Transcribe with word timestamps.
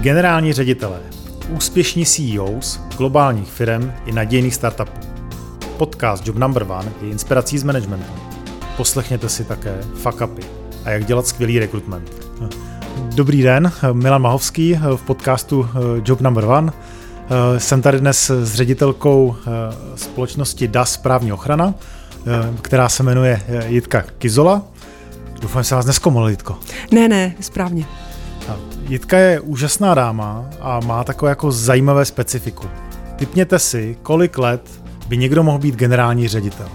Generální 0.00 0.52
ředitelé, 0.52 1.00
úspěšní 1.48 2.06
CEOs 2.06 2.80
globálních 2.96 3.48
firm 3.48 3.92
i 4.06 4.12
nadějných 4.12 4.54
startupů. 4.54 5.00
Podcast 5.76 6.26
Job 6.26 6.36
Number 6.36 6.62
One 6.62 6.92
je 7.02 7.10
inspirací 7.10 7.58
z 7.58 7.62
managementu. 7.62 8.12
Poslechněte 8.76 9.28
si 9.28 9.44
také 9.44 9.78
fuck 9.94 10.20
upy 10.20 10.42
a 10.84 10.90
jak 10.90 11.04
dělat 11.04 11.26
skvělý 11.26 11.58
rekrutment. 11.58 12.12
Dobrý 13.14 13.42
den, 13.42 13.72
Milan 13.92 14.22
Mahovský 14.22 14.78
v 14.96 15.02
podcastu 15.02 15.68
Job 16.04 16.20
Number 16.20 16.44
One. 16.44 16.72
Jsem 17.58 17.82
tady 17.82 18.00
dnes 18.00 18.30
s 18.30 18.54
ředitelkou 18.54 19.36
společnosti 19.94 20.68
DAS 20.68 20.96
právní 20.96 21.32
ochrana, 21.32 21.74
která 22.62 22.88
se 22.88 23.02
jmenuje 23.02 23.42
Jitka 23.66 24.04
Kizola. 24.18 24.62
Doufám, 25.40 25.62
že 25.62 25.68
se 25.68 25.74
vás 25.74 25.86
neskomol, 25.86 26.28
Jitko. 26.28 26.58
Ne, 26.92 27.08
ne, 27.08 27.34
správně. 27.40 27.86
Jitka 28.90 29.18
je 29.18 29.40
úžasná 29.40 29.94
dáma 29.94 30.50
a 30.60 30.80
má 30.80 31.04
takové 31.04 31.30
jako 31.30 31.52
zajímavé 31.52 32.04
specifiku. 32.04 32.66
Typněte 33.16 33.58
si, 33.58 33.96
kolik 34.02 34.38
let 34.38 34.82
by 35.08 35.16
někdo 35.16 35.42
mohl 35.42 35.58
být 35.58 35.74
generální 35.74 36.28
ředitel. 36.28 36.68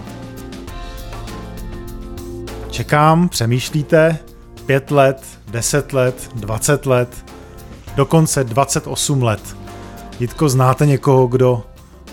Čekám, 2.70 3.28
přemýšlíte, 3.28 4.18
pět 4.66 4.90
let, 4.90 5.22
deset 5.48 5.92
let, 5.92 6.30
dvacet 6.34 6.86
let, 6.86 7.24
dokonce 7.96 8.44
28 8.44 9.22
let. 9.22 9.56
Jitko, 10.20 10.48
znáte 10.48 10.86
někoho, 10.86 11.26
kdo 11.26 11.62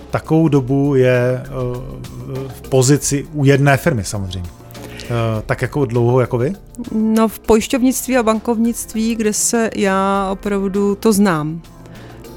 takovou 0.10 0.48
dobu 0.48 0.96
je 0.96 1.44
eh, 1.44 1.50
v 2.48 2.70
pozici 2.70 3.28
u 3.34 3.45
jedné 3.45 3.78
firmy 3.78 4.04
samozřejmě? 4.04 4.62
Eh, 5.04 5.44
tak 5.46 5.62
jako 5.62 5.86
dlouho 5.86 6.20
jako 6.20 6.38
vy? 6.38 6.54
No 6.92 7.28
v 7.28 7.40
pojišťovnictví 7.40 8.18
a 8.18 8.23
bankovnictví, 8.23 9.16
kde 9.16 9.34
se 9.34 9.70
já 9.76 10.30
opravdu 10.32 10.95
to 10.95 11.14
znám, 11.14 11.62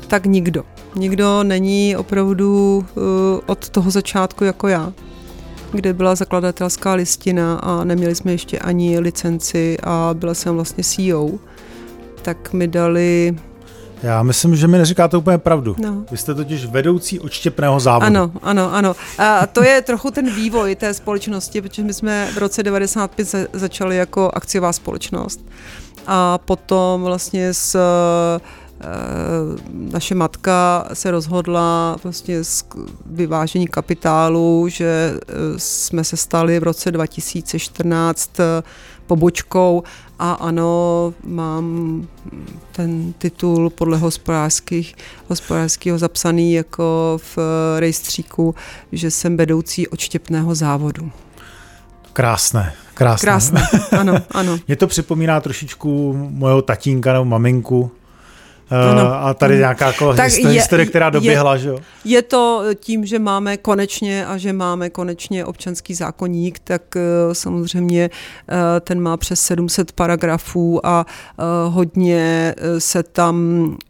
tak 0.08 0.26
nikdo. 0.26 0.64
Nikdo 0.94 1.42
není 1.42 1.96
opravdu 1.96 2.76
uh, 2.76 3.02
od 3.46 3.68
toho 3.68 3.90
začátku 3.90 4.44
jako 4.44 4.68
já, 4.68 4.92
kde 5.72 5.92
byla 5.92 6.14
zakladatelská 6.14 6.94
listina 6.94 7.56
a 7.56 7.84
neměli 7.84 8.14
jsme 8.14 8.32
ještě 8.32 8.58
ani 8.58 8.98
licenci 8.98 9.76
a 9.82 10.10
byla 10.14 10.34
jsem 10.34 10.54
vlastně 10.54 10.84
CEO, 10.84 11.30
tak 12.22 12.52
mi 12.52 12.68
dali 12.68 13.36
já 14.02 14.22
myslím, 14.22 14.56
že 14.56 14.68
mi 14.68 14.78
neříkáte 14.78 15.16
úplně 15.16 15.38
pravdu. 15.38 15.76
No. 15.78 16.04
Vy 16.10 16.16
jste 16.16 16.34
totiž 16.34 16.66
vedoucí 16.66 17.20
odštěpného 17.20 17.80
závodu. 17.80 18.06
Ano, 18.06 18.32
ano, 18.42 18.74
ano. 18.74 18.96
A 19.18 19.46
to 19.46 19.64
je 19.64 19.82
trochu 19.82 20.10
ten 20.10 20.34
vývoj 20.34 20.74
té 20.74 20.94
společnosti, 20.94 21.62
protože 21.62 21.82
my 21.82 21.94
jsme 21.94 22.28
v 22.34 22.38
roce 22.38 22.62
95 22.62 23.28
začali 23.52 23.96
jako 23.96 24.30
akciová 24.34 24.72
společnost. 24.72 25.40
A 26.06 26.38
potom 26.38 27.02
vlastně 27.02 27.54
s 27.54 27.74
eh, 27.74 28.40
naše 29.72 30.14
matka 30.14 30.88
se 30.92 31.10
rozhodla 31.10 31.96
vlastně 32.02 32.44
s 32.44 32.64
vyvážení 33.06 33.66
kapitálu, 33.66 34.68
že 34.68 35.14
eh, 35.14 35.32
jsme 35.56 36.04
se 36.04 36.16
stali 36.16 36.60
v 36.60 36.62
roce 36.62 36.92
2014 36.92 38.30
pobočkou 39.06 39.82
a 40.18 40.32
ano, 40.32 41.14
mám 41.24 42.08
ten 42.72 43.12
titul 43.12 43.70
podle 43.70 43.98
hospodářských, 43.98 44.94
hospodářského 45.28 45.98
zapsaný 45.98 46.52
jako 46.52 47.18
v 47.36 47.38
rejstříku, 47.78 48.54
že 48.92 49.10
jsem 49.10 49.36
vedoucí 49.36 49.88
odštěpného 49.88 50.54
závodu. 50.54 51.10
Krásné, 52.12 52.72
krásné. 52.94 53.26
Krásné, 53.26 53.68
ano, 53.98 54.18
ano. 54.30 54.58
Mě 54.66 54.76
to 54.76 54.86
připomíná 54.86 55.40
trošičku 55.40 56.12
mojeho 56.30 56.62
tatínka 56.62 57.12
nebo 57.12 57.24
maminku, 57.24 57.90
ano. 58.70 59.24
a 59.24 59.34
tady 59.34 59.58
nějaká 59.58 59.86
jako 59.86 60.14
tak 60.14 60.32
historie, 60.32 60.84
je, 60.84 60.86
která 60.86 61.10
doběhla, 61.10 61.52
je, 61.52 61.58
že 61.58 61.68
jo? 61.68 61.78
Je 62.04 62.22
to 62.22 62.64
tím, 62.74 63.06
že 63.06 63.18
máme 63.18 63.56
konečně 63.56 64.26
a 64.26 64.36
že 64.36 64.52
máme 64.52 64.90
konečně 64.90 65.44
občanský 65.44 65.94
zákonník, 65.94 66.58
tak 66.58 66.82
uh, 66.96 67.32
samozřejmě 67.32 68.10
ten 68.80 69.00
má 69.00 69.16
přes 69.16 69.40
700 69.40 69.92
paragrafů 69.92 70.86
a 70.86 71.06
hodně 71.68 72.54
se 72.78 73.02
tam 73.02 73.36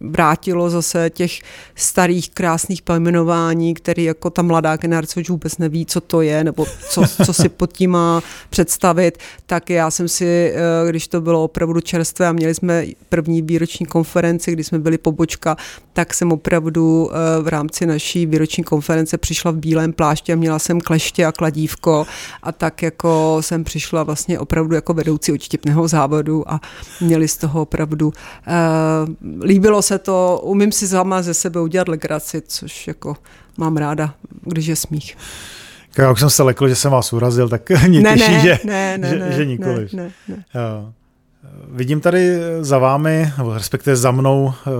vrátilo 0.00 0.70
zase 0.70 1.10
těch 1.10 1.40
starých 1.74 2.30
krásných 2.30 2.82
pojmenování, 2.82 3.74
který 3.74 4.04
jako 4.04 4.30
ta 4.30 4.42
mladá 4.42 4.76
generace 4.76 5.20
už 5.20 5.30
vůbec 5.30 5.58
neví, 5.58 5.86
co 5.86 6.00
to 6.00 6.20
je, 6.20 6.44
nebo 6.44 6.66
co, 6.90 7.02
co 7.24 7.32
si 7.32 7.48
pod 7.48 7.72
tím 7.72 7.90
má 7.90 8.22
představit, 8.50 9.18
tak 9.46 9.70
já 9.70 9.90
jsem 9.90 10.08
si, 10.08 10.54
když 10.88 11.08
to 11.08 11.20
bylo 11.20 11.44
opravdu 11.44 11.80
čerstvé 11.80 12.26
a 12.26 12.32
měli 12.32 12.54
jsme 12.54 12.84
první 13.08 13.42
výroční 13.42 13.86
konferenci, 13.86 14.52
kdy 14.52 14.64
jsme 14.66 14.78
byli 14.78 14.98
pobočka, 14.98 15.56
tak 15.92 16.14
jsem 16.14 16.32
opravdu 16.32 17.10
eh, 17.10 17.42
v 17.42 17.48
rámci 17.48 17.86
naší 17.86 18.26
výroční 18.26 18.64
konference 18.64 19.18
přišla 19.18 19.50
v 19.50 19.56
bílém 19.56 19.92
plášti 19.92 20.32
a 20.32 20.36
měla 20.36 20.58
jsem 20.58 20.80
kleště 20.80 21.26
a 21.26 21.32
kladívko 21.32 22.06
a 22.42 22.52
tak 22.52 22.82
jako 22.82 23.38
jsem 23.40 23.64
přišla 23.64 24.02
vlastně 24.02 24.38
opravdu 24.38 24.74
jako 24.74 24.94
vedoucí 24.94 25.32
odštěpného 25.32 25.88
závodu 25.88 26.50
a 26.52 26.60
měli 27.00 27.28
z 27.28 27.36
toho 27.36 27.62
opravdu, 27.62 28.06
uh, 28.06 29.42
líbilo 29.44 29.82
se 29.82 29.98
to, 29.98 30.40
umím 30.42 30.72
si 30.72 30.88
sama 30.88 31.22
ze 31.22 31.34
sebe 31.34 31.60
udělat 31.60 31.88
legraci, 31.88 32.42
což 32.46 32.86
jako 32.86 33.16
mám 33.56 33.76
ráda, 33.76 34.14
když 34.42 34.66
je 34.66 34.76
smích. 34.76 35.16
Já 35.98 36.12
už 36.12 36.20
jsem 36.20 36.30
se 36.30 36.42
lekl, 36.42 36.68
že 36.68 36.74
jsem 36.74 36.92
vás 36.92 37.12
urazil, 37.12 37.48
tak 37.48 37.70
mě 37.88 38.00
ne, 38.00 38.14
těší, 38.14 38.32
ne, 38.32 38.40
že, 38.40 38.58
ne, 38.64 38.98
ne, 38.98 39.08
že, 39.08 39.18
ne, 39.18 39.32
že 39.32 39.44
nikoliv. 39.44 39.92
Ne, 39.92 40.12
ne, 40.28 40.36
ne. 40.54 40.92
Vidím 41.68 42.00
tady 42.00 42.38
za 42.60 42.78
vámi, 42.78 43.32
respektive 43.54 43.96
za 43.96 44.10
mnou, 44.10 44.52
eh, 44.52 44.70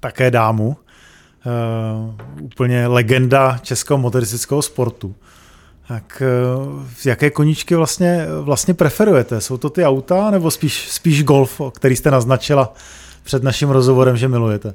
také 0.00 0.30
dámu, 0.30 0.76
eh, 0.76 2.40
úplně 2.42 2.86
legenda 2.86 3.58
českého 3.62 3.98
motoristického 3.98 4.62
sportu. 4.62 5.14
Tak 5.88 6.22
eh, 6.22 7.08
jaké 7.08 7.30
koníčky 7.30 7.74
vlastně, 7.74 8.26
vlastně 8.40 8.74
preferujete? 8.74 9.40
Jsou 9.40 9.56
to 9.56 9.70
ty 9.70 9.84
auta 9.84 10.30
nebo 10.30 10.50
spíš, 10.50 10.88
spíš 10.88 11.24
golf, 11.24 11.60
který 11.74 11.96
jste 11.96 12.10
naznačila 12.10 12.74
před 13.22 13.42
naším 13.42 13.70
rozhovorem, 13.70 14.16
že 14.16 14.28
milujete? 14.28 14.74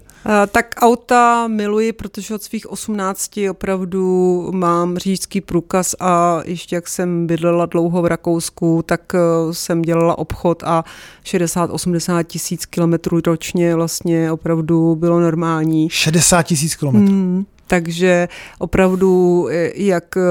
Tak 0.51 0.75
auta 0.77 1.47
miluji, 1.47 1.93
protože 1.93 2.35
od 2.35 2.43
svých 2.43 2.71
18 2.71 3.31
opravdu 3.49 4.49
mám 4.51 4.97
řidičský 4.97 5.41
průkaz 5.41 5.95
a 5.99 6.41
ještě 6.45 6.75
jak 6.75 6.87
jsem 6.87 7.27
bydlela 7.27 7.65
dlouho 7.65 8.01
v 8.01 8.05
Rakousku, 8.05 8.83
tak 8.85 9.15
e, 9.15 9.19
jsem 9.51 9.81
dělala 9.81 10.17
obchod 10.17 10.63
a 10.63 10.83
60-80 11.23 12.23
tisíc 12.23 12.65
kilometrů 12.65 13.21
ročně 13.25 13.75
vlastně 13.75 14.31
opravdu 14.31 14.95
bylo 14.95 15.19
normální. 15.19 15.89
60 15.89 16.43
tisíc 16.43 16.75
kilometrů? 16.75 17.13
Hmm. 17.13 17.45
Takže 17.67 18.27
opravdu, 18.59 19.47
e, 19.51 19.71
jak 19.75 20.17
e, 20.17 20.21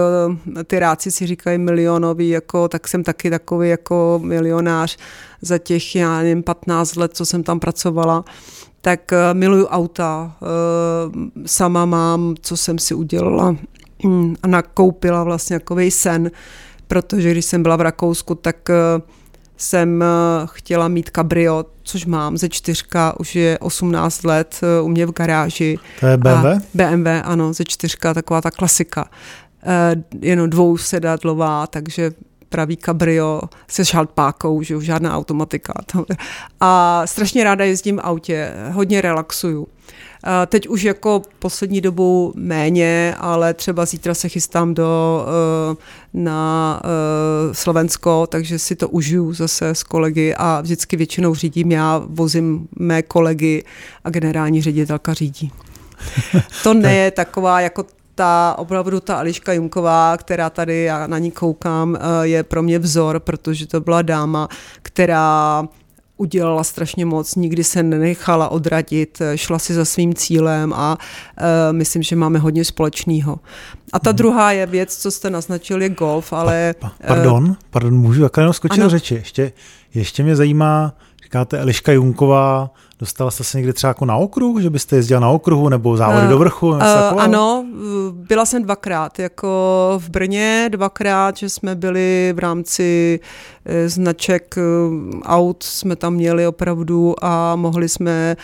ty 0.65 0.79
ráci 0.79 1.11
si 1.11 1.27
říkají 1.27 1.59
milionový, 1.59 2.29
jako, 2.29 2.69
tak 2.69 2.89
jsem 2.89 3.03
taky 3.03 3.31
takový 3.31 3.69
jako 3.69 4.21
milionář 4.23 4.97
za 5.43 5.59
těch, 5.59 5.97
já 5.97 6.19
nevím, 6.19 6.43
15 6.43 6.97
let, 6.97 7.11
co 7.15 7.27
jsem 7.27 7.43
tam 7.43 7.61
pracovala 7.61 8.25
tak 8.81 9.13
e, 9.13 9.35
miluju 9.35 9.67
auta. 9.67 10.37
Sama 11.47 11.85
mám, 11.85 12.35
co 12.41 12.57
jsem 12.57 12.79
si 12.79 12.95
udělala 12.95 13.57
hm, 14.07 14.35
a 14.43 14.47
nakoupila 14.47 15.25
vlastně 15.25 15.59
takový 15.59 15.91
sen, 15.91 16.31
protože 16.89 17.31
když 17.31 17.45
jsem 17.45 17.63
byla 17.63 17.77
v 17.77 17.81
Rakousku, 17.81 18.35
tak 18.35 18.69
jsem 19.57 20.03
eh, 20.03 20.07
chtěla 20.45 20.89
mít 20.89 21.11
kabrio, 21.11 21.65
což 21.83 22.07
mám 22.07 22.37
ze 22.37 22.49
čtyřka, 22.49 23.21
už 23.21 23.37
je 23.37 23.59
18 23.59 24.25
let 24.25 24.61
eh, 24.63 24.83
u 24.83 24.89
mě 24.89 25.07
v 25.07 25.13
garáži. 25.13 25.79
To 26.01 26.07
je 26.07 26.17
BMW? 26.17 26.47
A 26.47 26.61
BMW, 26.75 27.07
ano, 27.25 27.53
ze 27.53 27.65
čtyřka, 27.65 28.15
taková 28.15 28.41
ta 28.41 28.51
klasika. 28.51 29.09
Uh, 29.67 30.03
jenom 30.21 30.51
dvou 30.51 30.77
sedadlová, 30.77 31.67
takže 31.67 32.13
pravý 32.49 32.77
kabrio 32.77 33.41
se 33.69 33.85
šaltpákou, 33.85 34.63
že 34.63 34.77
už 34.77 34.85
žádná 34.85 35.17
automatika. 35.17 35.73
A 36.61 37.03
strašně 37.05 37.45
ráda 37.45 37.65
jezdím 37.65 37.97
v 37.97 38.01
autě, 38.01 38.53
hodně 38.73 39.01
relaxuju. 39.01 39.67
Teď 40.47 40.69
už 40.69 40.83
jako 40.83 41.23
poslední 41.39 41.81
dobou 41.81 42.33
méně, 42.37 43.15
ale 43.19 43.55
třeba 43.55 43.85
zítra 43.85 44.15
se 44.15 44.29
chystám 44.29 44.75
do, 44.75 45.27
eh, 45.73 45.77
na 46.15 46.81
eh, 46.85 47.55
Slovensko, 47.55 48.27
takže 48.27 48.59
si 48.59 48.77
to 48.77 48.89
užiju 48.89 49.33
zase 49.33 49.69
s 49.69 49.83
kolegy 49.83 50.35
a 50.35 50.61
vždycky 50.61 50.97
většinou 50.97 51.35
řídím 51.35 51.73
já, 51.73 52.03
vozím 52.07 52.69
mé 52.79 53.03
kolegy 53.03 53.65
a 54.05 54.11
generální 54.11 54.63
ředitelka 54.63 55.15
řídí. 55.15 55.53
To 56.63 56.75
ne 56.75 56.95
je 56.95 57.11
taková 57.11 57.61
jako 57.61 57.85
ta 58.15 58.55
opravdu 58.59 59.01
ta 59.01 59.21
Eliška 59.21 59.53
Jumková, 59.53 60.17
která 60.17 60.51
tady, 60.51 60.83
já 60.83 61.07
na 61.07 61.19
ní 61.19 61.31
koukám, 61.31 61.97
eh, 61.97 62.01
je 62.23 62.43
pro 62.43 62.63
mě 62.63 62.79
vzor, 62.79 63.21
protože 63.21 63.67
to 63.67 63.81
byla 63.81 64.03
dáma, 64.03 64.49
která 64.83 65.65
udělala 66.17 66.65
strašně 66.65 67.07
moc, 67.07 67.35
nikdy 67.35 67.65
se 67.65 67.83
nenechala 67.83 68.49
odradit, 68.49 69.23
šla 69.35 69.59
si 69.59 69.75
za 69.75 69.85
svým 69.85 70.15
cílem 70.15 70.73
a 70.73 70.99
uh, 70.99 71.47
myslím, 71.77 72.03
že 72.03 72.17
máme 72.17 72.39
hodně 72.39 72.65
společného. 72.65 73.41
A 73.93 73.99
ta 73.99 74.11
hmm. 74.11 74.17
druhá 74.17 74.53
je 74.53 74.67
věc, 74.67 74.97
co 74.97 75.11
jste 75.11 75.31
naznačil, 75.31 75.83
je 75.83 75.89
golf, 75.89 76.33
ale... 76.33 76.75
Pa, 76.79 76.89
pa, 76.89 77.07
pardon, 77.07 77.45
uh, 77.45 77.55
pardon, 77.71 77.95
můžu 77.95 78.23
takhle 78.23 78.43
jenom 78.43 78.53
skočit 78.53 78.83
do 78.83 78.89
řeči. 78.89 79.15
Ještě, 79.15 79.53
ještě 79.95 80.23
mě 80.23 80.37
zajímá, 80.37 80.95
říkáte 81.25 81.59
Eliška 81.59 81.93
Junková, 81.93 82.71
Dostala 82.99 83.31
jste 83.31 83.45
se 83.45 83.59
někdy 83.59 83.73
třeba 83.73 83.89
jako 83.89 84.05
na 84.05 84.17
okruh, 84.17 84.61
že 84.61 84.71
byste 84.71 84.97
jezdila 84.97 85.21
na 85.21 85.29
okruhu 85.29 85.69
nebo 85.69 85.97
závody 85.97 86.25
uh, 86.25 86.31
do 86.31 86.39
vrchu? 86.39 86.69
Uh, 86.69 86.83
ano, 87.19 87.67
byla 88.13 88.47
jsem 88.47 88.63
dvakrát, 88.63 89.19
jako 89.19 89.49
v 89.99 90.09
Brně 90.09 90.69
dvakrát, 90.73 91.37
že 91.37 91.49
jsme 91.49 91.75
byli 91.75 92.33
v 92.37 92.39
rámci 92.39 93.21
eh, 93.65 93.89
značek 93.89 94.55
aut, 95.23 95.63
jsme 95.63 95.97
tam 95.97 96.15
měli 96.15 96.47
opravdu 96.47 97.15
a 97.25 97.57
mohli 97.57 97.89
jsme 97.89 98.37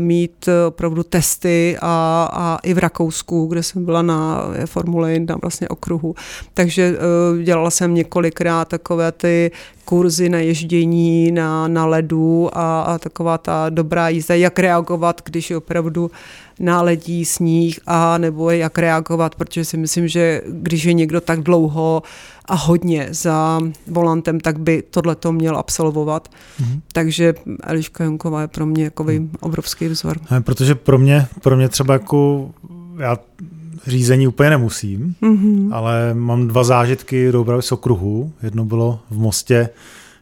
mít 0.00 0.48
opravdu 0.66 1.02
testy 1.02 1.76
a, 1.80 2.28
a 2.32 2.58
i 2.62 2.74
v 2.74 2.78
Rakousku, 2.78 3.46
kde 3.46 3.62
jsem 3.62 3.84
byla 3.84 4.02
na 4.02 4.44
Formule 4.66 5.12
1 5.12 5.36
vlastně 5.42 5.68
okruhu. 5.68 6.14
Takže 6.54 6.96
dělala 7.44 7.70
jsem 7.70 7.94
několikrát 7.94 8.68
takové 8.68 9.12
ty 9.12 9.50
kurzy 9.90 10.28
na 10.28 10.38
ježdění 10.38 11.32
na, 11.32 11.68
na 11.68 11.86
ledu 11.86 12.48
a, 12.52 12.82
a 12.82 12.98
taková 12.98 13.38
ta 13.38 13.70
dobrá 13.70 14.08
jízda, 14.08 14.34
jak 14.34 14.58
reagovat, 14.58 15.20
když 15.24 15.50
je 15.50 15.56
opravdu 15.56 16.10
náledí 16.60 17.24
sníh 17.24 17.80
a 17.86 18.18
nebo 18.18 18.50
jak 18.50 18.78
reagovat, 18.78 19.34
protože 19.34 19.64
si 19.64 19.76
myslím, 19.76 20.08
že 20.08 20.42
když 20.48 20.84
je 20.84 20.92
někdo 20.92 21.20
tak 21.20 21.40
dlouho 21.40 22.02
a 22.44 22.54
hodně 22.54 23.08
za 23.10 23.60
volantem, 23.86 24.40
tak 24.40 24.58
by 24.58 24.82
tohle 24.90 25.14
to 25.14 25.32
měl 25.32 25.58
absolvovat. 25.58 26.28
Mm-hmm. 26.28 26.80
Takže 26.92 27.34
Eliška 27.62 28.04
Jonková 28.04 28.40
je 28.40 28.48
pro 28.48 28.66
mě 28.66 28.84
jako 28.84 29.06
obrovský 29.40 29.88
vzor. 29.88 30.16
Protože 30.40 30.74
pro 30.74 30.98
mě, 30.98 31.26
pro 31.42 31.56
mě 31.56 31.68
třeba 31.68 31.94
jako 31.94 32.50
já 32.98 33.16
řízení 33.86 34.26
úplně 34.26 34.50
nemusím, 34.50 35.14
mm-hmm. 35.22 35.74
ale 35.74 36.14
mám 36.14 36.48
dva 36.48 36.64
zážitky 36.64 37.32
do 37.32 37.62
z 37.62 37.72
okruhu. 37.72 38.32
Jedno 38.42 38.64
bylo 38.64 39.00
v 39.10 39.18
Mostě, 39.18 39.68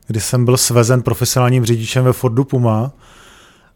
kdy 0.06 0.20
jsem 0.20 0.44
byl 0.44 0.56
svezen 0.56 1.02
profesionálním 1.02 1.64
řidičem 1.64 2.04
ve 2.04 2.12
Fordu 2.12 2.44
Puma 2.44 2.92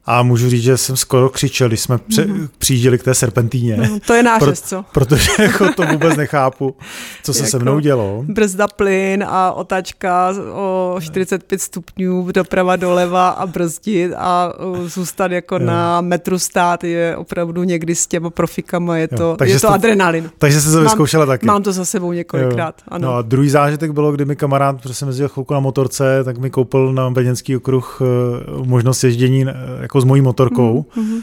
a 0.06 0.22
můžu 0.22 0.50
říct, 0.50 0.62
že 0.62 0.76
jsem 0.76 0.96
skoro 0.96 1.28
křičel, 1.28 1.68
když 1.68 1.80
jsme 1.80 1.98
pře- 1.98 2.24
mm-hmm. 2.24 2.48
přijížděli 2.58 2.98
k 2.98 3.02
té 3.02 3.14
serpentíně. 3.14 3.76
No, 3.76 3.98
to 4.06 4.14
je 4.14 4.22
náš 4.22 4.42
Pro- 4.42 4.52
co? 4.52 4.84
Protože 4.92 5.30
jako 5.42 5.72
to 5.72 5.82
vůbec 5.82 6.16
nechápu, 6.16 6.76
co 7.22 7.34
se 7.34 7.40
jako 7.40 7.50
se 7.50 7.58
mnou 7.58 7.78
dělo. 7.78 8.24
Brzda 8.28 8.68
plyn 8.68 9.24
a 9.28 9.52
otačka 9.52 10.34
o 10.52 10.96
45 11.00 11.62
stupňů 11.62 12.32
doprava 12.32 12.76
doleva 12.76 13.28
a 13.28 13.46
brzdit 13.46 14.12
a 14.16 14.52
zůstat 14.84 15.32
jako 15.32 15.54
jo. 15.54 15.66
na 15.66 16.00
metru 16.00 16.38
stát 16.38 16.84
je 16.84 17.16
opravdu 17.16 17.62
někdy 17.62 17.94
s 17.94 18.06
těma 18.06 18.30
profikama, 18.30 18.96
je 18.96 19.08
to, 19.08 19.36
jo, 19.40 19.44
je 19.44 19.60
to, 19.60 19.68
adrenalin. 19.68 20.30
Takže 20.38 20.60
jsi 20.60 20.72
to 20.72 20.80
vyzkoušela 20.80 21.26
taky. 21.26 21.46
Mám 21.46 21.62
to 21.62 21.72
za 21.72 21.84
sebou 21.84 22.12
několikrát, 22.12 22.74
ano. 22.88 23.08
No 23.08 23.14
a 23.14 23.22
druhý 23.22 23.50
zážitek 23.50 23.90
bylo, 23.90 24.12
kdy 24.12 24.24
mi 24.24 24.36
kamarád, 24.36 24.82
protože 24.82 24.94
jsem 24.94 25.08
jezdil 25.08 25.28
chvilku 25.28 25.54
na 25.54 25.60
motorce, 25.60 26.24
tak 26.24 26.38
mi 26.38 26.50
koupil 26.50 26.92
na 26.92 27.10
Brněnský 27.10 27.56
okruh 27.56 28.02
eh, 28.02 28.66
možnost 28.66 29.04
ježdění 29.04 29.46
eh, 29.48 29.88
jako 29.92 30.00
s 30.00 30.04
mojí 30.04 30.22
motorkou. 30.22 30.84
Mm-hmm. 30.96 31.22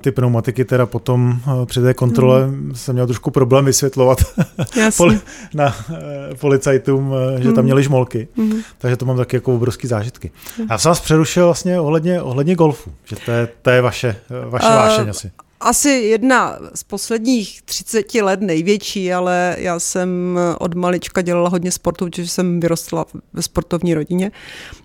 Ty 0.00 0.12
pneumatiky 0.12 0.64
teda 0.64 0.86
potom 0.86 1.40
eh, 1.40 1.66
při 1.66 1.80
té 1.80 1.94
kontrole 1.94 2.46
mm. 2.46 2.74
jsem 2.74 2.94
měl 2.94 3.06
trošku 3.06 3.30
problém 3.30 3.64
vysvětlovat 3.64 4.18
poli, 4.96 5.20
na 5.54 5.76
eh, 5.90 6.34
policajtům, 6.40 7.14
že 7.38 7.44
tam 7.44 7.54
mhm. 7.54 7.64
měli 7.64 7.82
žmolky. 7.82 8.28
Mm. 8.36 8.52
Takže 8.78 8.96
to 8.96 9.04
mám 9.04 9.16
taky 9.16 9.36
jako 9.36 9.54
obrovský 9.54 9.86
zážitky. 9.86 10.30
Já 10.70 10.78
jsem 10.78 10.88
vás 10.88 11.00
přerušil 11.00 11.44
vlastně 11.44 11.80
ohledně, 11.80 12.22
ohledně 12.22 12.54
golfu, 12.54 12.92
že 13.04 13.16
to 13.24 13.30
je, 13.30 13.48
to 13.62 13.70
je 13.70 13.82
vaše, 13.82 14.16
vaše 14.48 14.68
uh, 14.68 14.74
vášeň 14.74 15.08
asi. 15.08 15.30
Asi 15.60 15.88
jedna 15.88 16.58
z 16.74 16.82
posledních 16.82 17.62
30 17.62 18.14
let 18.14 18.40
největší, 18.40 19.12
ale 19.12 19.56
já 19.58 19.80
jsem 19.80 20.38
od 20.58 20.74
malička 20.74 21.22
dělala 21.22 21.48
hodně 21.48 21.72
sportu, 21.72 22.04
protože 22.04 22.28
jsem 22.28 22.60
vyrostla 22.60 23.04
ve 23.32 23.42
sportovní 23.42 23.94
rodině. 23.94 24.30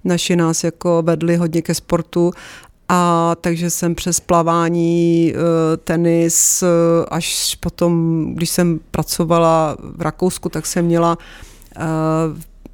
Naši 0.04 0.36
nás 0.36 0.64
jako 0.64 1.02
vedli 1.02 1.36
hodně 1.36 1.62
ke 1.62 1.74
sportu 1.74 2.32
a 2.96 3.36
takže 3.42 3.70
jsem 3.70 3.96
přes 3.96 4.20
plavání, 4.20 5.34
eh, 5.36 5.78
tenis, 5.78 6.64
eh, 6.64 6.68
až 7.12 7.56
potom, 7.56 8.26
když 8.36 8.50
jsem 8.50 8.80
pracovala 8.92 9.78
v 9.80 10.02
Rakousku, 10.02 10.50
tak 10.50 10.66
jsem 10.66 10.86
měla 10.86 11.18
eh, 11.76 11.82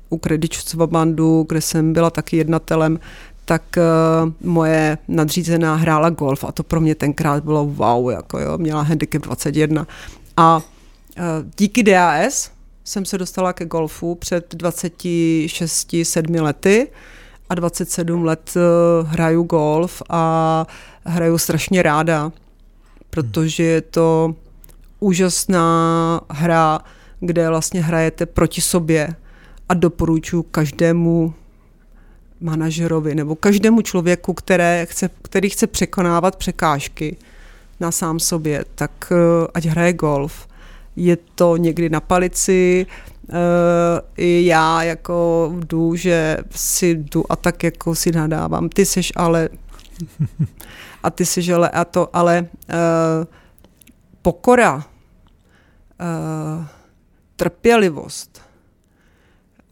u 0.10 0.18
Kredičcova 0.18 0.88
bandu, 0.88 1.46
kde 1.50 1.62
jsem 1.62 1.94
byla 1.94 2.10
taky 2.10 2.38
jednatelem, 2.38 3.00
tak 3.46 3.64
moje 4.42 4.98
nadřízená 5.08 5.76
hrála 5.76 6.10
golf 6.10 6.44
a 6.44 6.52
to 6.52 6.64
pro 6.64 6.82
mě 6.82 6.96
tenkrát 6.96 7.44
bylo 7.44 7.66
wow, 7.66 8.12
jako 8.12 8.40
jo, 8.40 8.58
měla 8.58 8.82
handicap 8.82 9.22
21. 9.22 9.88
A 10.38 10.62
díky 11.58 11.84
DAS 11.84 12.52
jsem 12.84 13.06
se 13.06 13.18
dostala 13.18 13.54
ke 13.54 13.66
golfu 13.66 14.16
před 14.16 14.54
26-7 14.54 16.44
lety 16.44 16.88
a 17.50 17.56
27 17.56 18.24
let 18.26 18.54
eh, 18.56 18.60
hraju 19.08 19.44
golf 19.44 20.02
a 20.10 20.66
hraju 21.06 21.38
strašně 21.38 21.84
ráda, 21.84 22.32
protože 23.10 23.64
je 23.64 23.82
to 23.82 24.36
úžasná 25.00 26.22
hra, 26.30 26.80
kde 27.20 27.50
vlastně 27.50 27.82
hrajete 27.82 28.26
proti 28.26 28.62
sobě 28.62 29.16
a 29.70 29.74
doporučuji 29.74 30.44
každému 30.44 31.34
manažerovi 32.40 33.16
nebo 33.16 33.36
každému 33.36 33.82
člověku, 33.82 34.34
které 34.34 34.86
chce, 34.90 35.10
který 35.22 35.50
chce 35.50 35.68
překonávat 35.68 36.36
překážky 36.36 37.18
na 37.80 37.92
sám 37.92 38.20
sobě, 38.20 38.66
tak 38.76 38.92
eh, 39.12 39.48
ať 39.54 39.66
hraje 39.66 39.94
golf. 39.94 40.48
Je 40.96 41.18
to 41.36 41.58
někdy 41.58 41.90
na 41.90 42.00
palici, 42.00 42.86
i 44.18 44.46
já 44.46 44.84
jako 44.84 45.52
jdu, 45.60 45.96
že 45.96 46.38
si 46.56 46.96
jdu 46.96 47.32
a 47.32 47.36
tak 47.36 47.64
jako 47.64 47.96
si 47.96 48.12
nadávám. 48.12 48.70
Ty 48.70 48.86
seš 48.86 49.14
ale 49.16 49.50
a 51.04 51.10
ty 51.10 51.26
seš 51.26 51.50
ale 51.50 51.70
a 51.70 51.86
to, 51.86 52.10
ale 52.14 52.42
uh, 52.42 53.26
pokora, 54.22 54.76
uh, 54.76 54.84
trpělivost, 57.36 58.42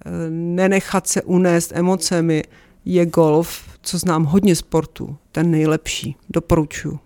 uh, 0.06 0.12
nenechat 0.30 1.08
se 1.08 1.22
unést 1.22 1.72
emocemi 1.76 2.44
je 2.86 3.06
golf, 3.06 3.64
co 3.82 3.98
znám 3.98 4.24
hodně 4.24 4.56
sportu, 4.56 5.18
ten 5.32 5.52
nejlepší, 5.52 6.16
doporučuju. 6.30 7.00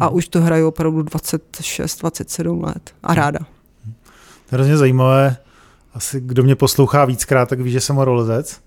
A 0.00 0.06
hmm. 0.06 0.16
už 0.16 0.28
to 0.28 0.40
hraju 0.40 0.68
opravdu 0.68 1.02
26, 1.02 2.00
27 2.00 2.64
let 2.64 2.94
a 3.02 3.14
ráda. 3.14 3.38
To 3.38 4.54
je 4.54 4.56
hrozně 4.56 4.76
zajímavé, 4.76 5.36
asi 5.98 6.20
kdo 6.20 6.42
mě 6.42 6.56
poslouchá 6.56 7.04
víckrát, 7.04 7.48
tak 7.48 7.60
ví, 7.60 7.72
že 7.72 7.80
jsem 7.80 7.96
horolezec. 7.96 8.60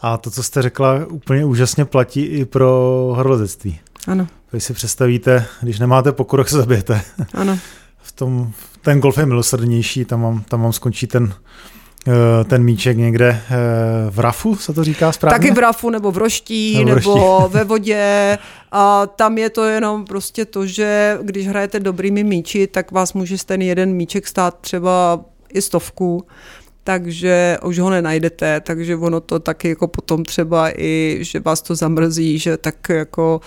A 0.00 0.16
to, 0.16 0.30
co 0.30 0.42
jste 0.42 0.62
řekla, 0.62 1.06
úplně 1.06 1.44
úžasně 1.44 1.84
platí 1.84 2.22
i 2.22 2.44
pro 2.44 2.68
horolezectví. 3.16 3.80
Ano. 4.06 4.26
Když 4.50 4.64
si 4.64 4.74
představíte, 4.74 5.46
když 5.62 5.78
nemáte 5.78 6.12
pokrok, 6.12 6.48
se 6.48 6.56
zabijete. 6.56 7.00
Ano. 7.34 7.58
V 7.98 8.12
tom, 8.12 8.52
ten 8.82 9.00
golf 9.00 9.18
je 9.18 9.26
milosrdnější, 9.26 10.04
tam 10.04 10.22
vám, 10.22 10.42
tam 10.48 10.62
vám 10.62 10.72
skončí 10.72 11.06
ten, 11.06 11.34
eh, 12.08 12.44
ten 12.44 12.62
míček 12.62 12.96
někde 12.96 13.28
eh, 13.28 13.56
v 14.10 14.18
rafu, 14.18 14.56
se 14.56 14.72
to 14.72 14.84
říká 14.84 15.12
správně? 15.12 15.38
Taky 15.38 15.54
v 15.54 15.58
rafu, 15.58 15.90
nebo 15.90 16.12
v 16.12 16.16
roští, 16.16 16.84
nebo, 16.84 16.90
v 16.90 16.94
roští. 16.94 17.08
nebo 17.08 17.48
ve 17.52 17.64
vodě. 17.64 18.38
A 18.72 19.06
tam 19.06 19.38
je 19.38 19.50
to 19.50 19.64
jenom 19.64 20.04
prostě 20.04 20.44
to, 20.44 20.66
že 20.66 21.18
když 21.22 21.48
hrajete 21.48 21.80
dobrými 21.80 22.24
míči, 22.24 22.66
tak 22.66 22.92
vás 22.92 23.12
může 23.12 23.36
ten 23.44 23.62
jeden 23.62 23.92
míček 23.92 24.26
stát 24.26 24.58
třeba 24.60 25.20
i 25.48 25.62
stovku, 25.62 26.26
takže 26.84 27.58
už 27.64 27.78
ho 27.78 27.90
nenajdete, 27.90 28.60
takže 28.60 28.96
ono 28.96 29.20
to 29.20 29.38
taky 29.38 29.68
jako 29.68 29.88
potom 29.88 30.24
třeba 30.24 30.80
i, 30.80 31.18
že 31.20 31.40
vás 31.40 31.62
to 31.62 31.74
zamrzí, 31.74 32.38
že 32.38 32.56
tak 32.56 32.88
jako 32.88 33.40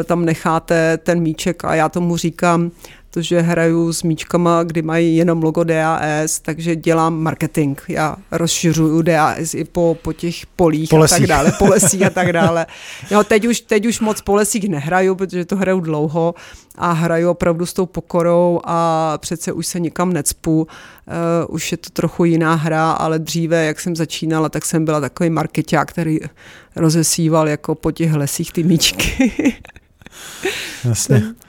e, 0.00 0.04
tam 0.04 0.24
necháte 0.24 0.98
ten 0.98 1.20
míček 1.20 1.64
a 1.64 1.74
já 1.74 1.88
tomu 1.88 2.16
říkám, 2.16 2.70
protože 3.16 3.40
hraju 3.40 3.92
s 3.92 4.02
míčkama, 4.02 4.62
kdy 4.62 4.82
mají 4.82 5.16
jenom 5.16 5.42
logo 5.42 5.64
DAS, 5.64 6.40
takže 6.40 6.76
dělám 6.76 7.22
marketing. 7.22 7.78
Já 7.88 8.16
rozšiřuju 8.32 9.02
DAS 9.02 9.54
i 9.54 9.64
po, 9.64 9.96
po 10.02 10.12
těch 10.12 10.46
polích 10.46 10.90
po 10.90 11.02
a 11.02 11.08
tak 11.08 11.26
dále, 11.26 11.52
po 11.58 11.66
lesích 11.66 12.02
a 12.02 12.10
tak 12.10 12.32
dále. 12.32 12.66
Jo, 13.10 13.24
teď, 13.24 13.46
už, 13.46 13.60
teď 13.60 13.86
už 13.86 14.00
moc 14.00 14.20
po 14.20 14.34
lesích 14.34 14.68
nehraju, 14.68 15.14
protože 15.14 15.44
to 15.44 15.56
hraju 15.56 15.80
dlouho 15.80 16.34
a 16.74 16.92
hraju 16.92 17.30
opravdu 17.30 17.66
s 17.66 17.72
tou 17.72 17.86
pokorou 17.86 18.60
a 18.64 19.18
přece 19.18 19.52
už 19.52 19.66
se 19.66 19.80
nikam 19.80 20.12
necpu. 20.12 20.60
Uh, 20.60 21.54
už 21.54 21.72
je 21.72 21.78
to 21.78 21.90
trochu 21.90 22.24
jiná 22.24 22.54
hra, 22.54 22.92
ale 22.92 23.18
dříve, 23.18 23.64
jak 23.64 23.80
jsem 23.80 23.96
začínala, 23.96 24.48
tak 24.48 24.64
jsem 24.64 24.84
byla 24.84 25.00
takový 25.00 25.30
marketák, 25.30 25.90
který 25.90 26.18
rozesíval 26.76 27.48
jako 27.48 27.74
po 27.74 27.92
těch 27.92 28.12
lesích 28.12 28.52
ty 28.52 28.62
míčky. 28.62 29.32
Jasně. 30.84 31.22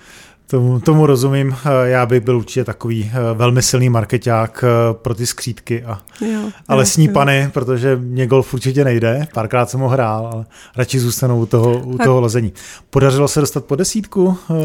Tomu, 0.50 0.80
tomu 0.80 1.06
rozumím. 1.06 1.56
Eh, 1.66 1.90
já 1.90 2.06
bych 2.06 2.22
byl 2.22 2.38
určitě 2.38 2.64
takový 2.64 3.12
eh, 3.14 3.34
velmi 3.34 3.62
silný 3.62 3.90
marketák 3.90 4.64
eh, 4.64 4.94
pro 4.94 5.16
ty 5.16 5.26
skřídky 5.26 5.84
a, 5.84 6.00
jo, 6.22 6.50
a 6.68 6.76
lesní 6.76 7.06
jo, 7.06 7.14
pany, 7.14 7.50
protože 7.54 7.96
mě 7.96 8.28
golf 8.28 8.54
určitě 8.54 8.84
nejde. 8.84 9.28
Párkrát 9.34 9.70
jsem 9.70 9.80
ho 9.80 9.90
hrál, 9.90 10.30
ale 10.34 10.46
radši 10.76 11.00
zůstanu 11.00 11.40
u 11.40 11.46
toho, 11.46 11.80
u 11.80 11.98
toho 11.98 12.22
lezení. 12.22 12.54
Podařilo 12.90 13.28
se 13.28 13.40
dostat 13.40 13.66
po 13.66 13.76
desítku? 13.76 14.38
Uh, 14.50 14.60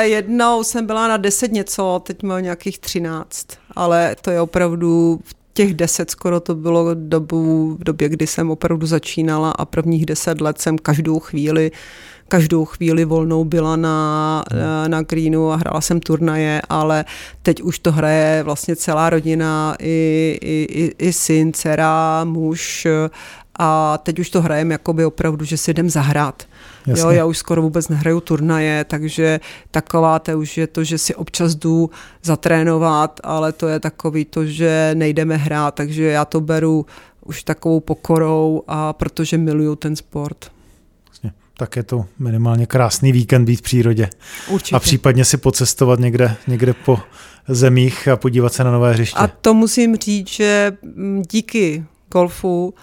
jednou 0.00 0.64
jsem 0.64 0.86
byla 0.86 1.08
na 1.08 1.16
deset 1.16 1.52
něco, 1.52 2.02
teď 2.06 2.22
mám 2.22 2.42
nějakých 2.42 2.78
třináct, 2.78 3.46
ale 3.76 4.16
to 4.20 4.30
je 4.30 4.40
opravdu 4.40 5.20
těch 5.52 5.74
deset 5.74 6.10
skoro 6.10 6.40
to 6.40 6.54
bylo 6.54 6.94
dobu, 6.94 7.74
v 7.80 7.84
době, 7.84 8.08
kdy 8.08 8.26
jsem 8.26 8.50
opravdu 8.50 8.86
začínala 8.86 9.50
a 9.50 9.64
prvních 9.64 10.06
deset 10.06 10.40
let 10.40 10.60
jsem 10.60 10.78
každou 10.78 11.18
chvíli 11.18 11.70
každou 12.28 12.64
chvíli 12.64 13.04
volnou 13.04 13.44
byla 13.44 13.76
na, 13.76 14.44
hmm. 14.52 14.90
na 14.90 15.02
greenu 15.02 15.50
a 15.50 15.56
hrála 15.56 15.80
jsem 15.80 16.00
turnaje, 16.00 16.62
ale 16.68 17.04
teď 17.42 17.62
už 17.62 17.78
to 17.78 17.92
hraje 17.92 18.42
vlastně 18.42 18.76
celá 18.76 19.10
rodina, 19.10 19.76
i, 19.78 20.38
i, 20.42 20.66
i, 20.70 21.06
i 21.08 21.12
syn, 21.12 21.52
dcera, 21.52 22.24
muž 22.24 22.86
a 23.58 23.98
teď 23.98 24.18
už 24.18 24.30
to 24.30 24.42
hrajeme 24.42 24.74
jakoby 24.74 25.04
opravdu, 25.04 25.44
že 25.44 25.56
si 25.56 25.70
jdem 25.70 25.90
zahrát. 25.90 26.42
Jasně. 26.86 27.02
Jo, 27.02 27.10
já 27.10 27.24
už 27.24 27.38
skoro 27.38 27.62
vůbec 27.62 27.88
nehraju 27.88 28.20
turnaje, 28.20 28.84
takže 28.84 29.40
taková 29.70 30.18
to 30.18 30.38
už 30.38 30.58
je 30.58 30.66
to, 30.66 30.84
že 30.84 30.98
si 30.98 31.14
občas 31.14 31.54
jdu 31.54 31.90
zatrénovat, 32.22 33.20
ale 33.24 33.52
to 33.52 33.68
je 33.68 33.80
takový 33.80 34.24
to, 34.24 34.44
že 34.44 34.90
nejdeme 34.94 35.36
hrát, 35.36 35.74
takže 35.74 36.04
já 36.04 36.24
to 36.24 36.40
beru 36.40 36.86
už 37.24 37.42
takovou 37.42 37.80
pokorou 37.80 38.62
a 38.68 38.92
protože 38.92 39.38
miluju 39.38 39.76
ten 39.76 39.96
sport. 39.96 40.55
Tak 41.58 41.76
je 41.76 41.82
to 41.82 42.06
minimálně 42.18 42.66
krásný 42.66 43.12
víkend 43.12 43.44
být 43.44 43.56
v 43.56 43.62
přírodě. 43.62 44.10
Určitě. 44.48 44.76
A 44.76 44.78
případně 44.78 45.24
si 45.24 45.36
pocestovat 45.36 46.00
někde, 46.00 46.36
někde 46.46 46.74
po 46.74 46.98
zemích 47.48 48.08
a 48.08 48.16
podívat 48.16 48.52
se 48.52 48.64
na 48.64 48.70
nové 48.70 48.92
hřiště. 48.92 49.18
A 49.18 49.26
to 49.26 49.54
musím 49.54 49.96
říct, 49.96 50.28
že 50.28 50.76
díky 51.30 51.84
golfu 52.12 52.74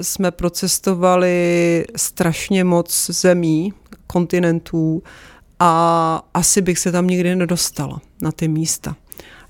jsme 0.00 0.30
procestovali 0.30 1.84
strašně 1.96 2.64
moc 2.64 3.10
zemí, 3.10 3.72
kontinentů 4.06 5.02
a 5.58 6.22
asi 6.34 6.62
bych 6.62 6.78
se 6.78 6.92
tam 6.92 7.06
nikdy 7.06 7.36
nedostala 7.36 8.00
na 8.22 8.32
ty 8.32 8.48
místa. 8.48 8.96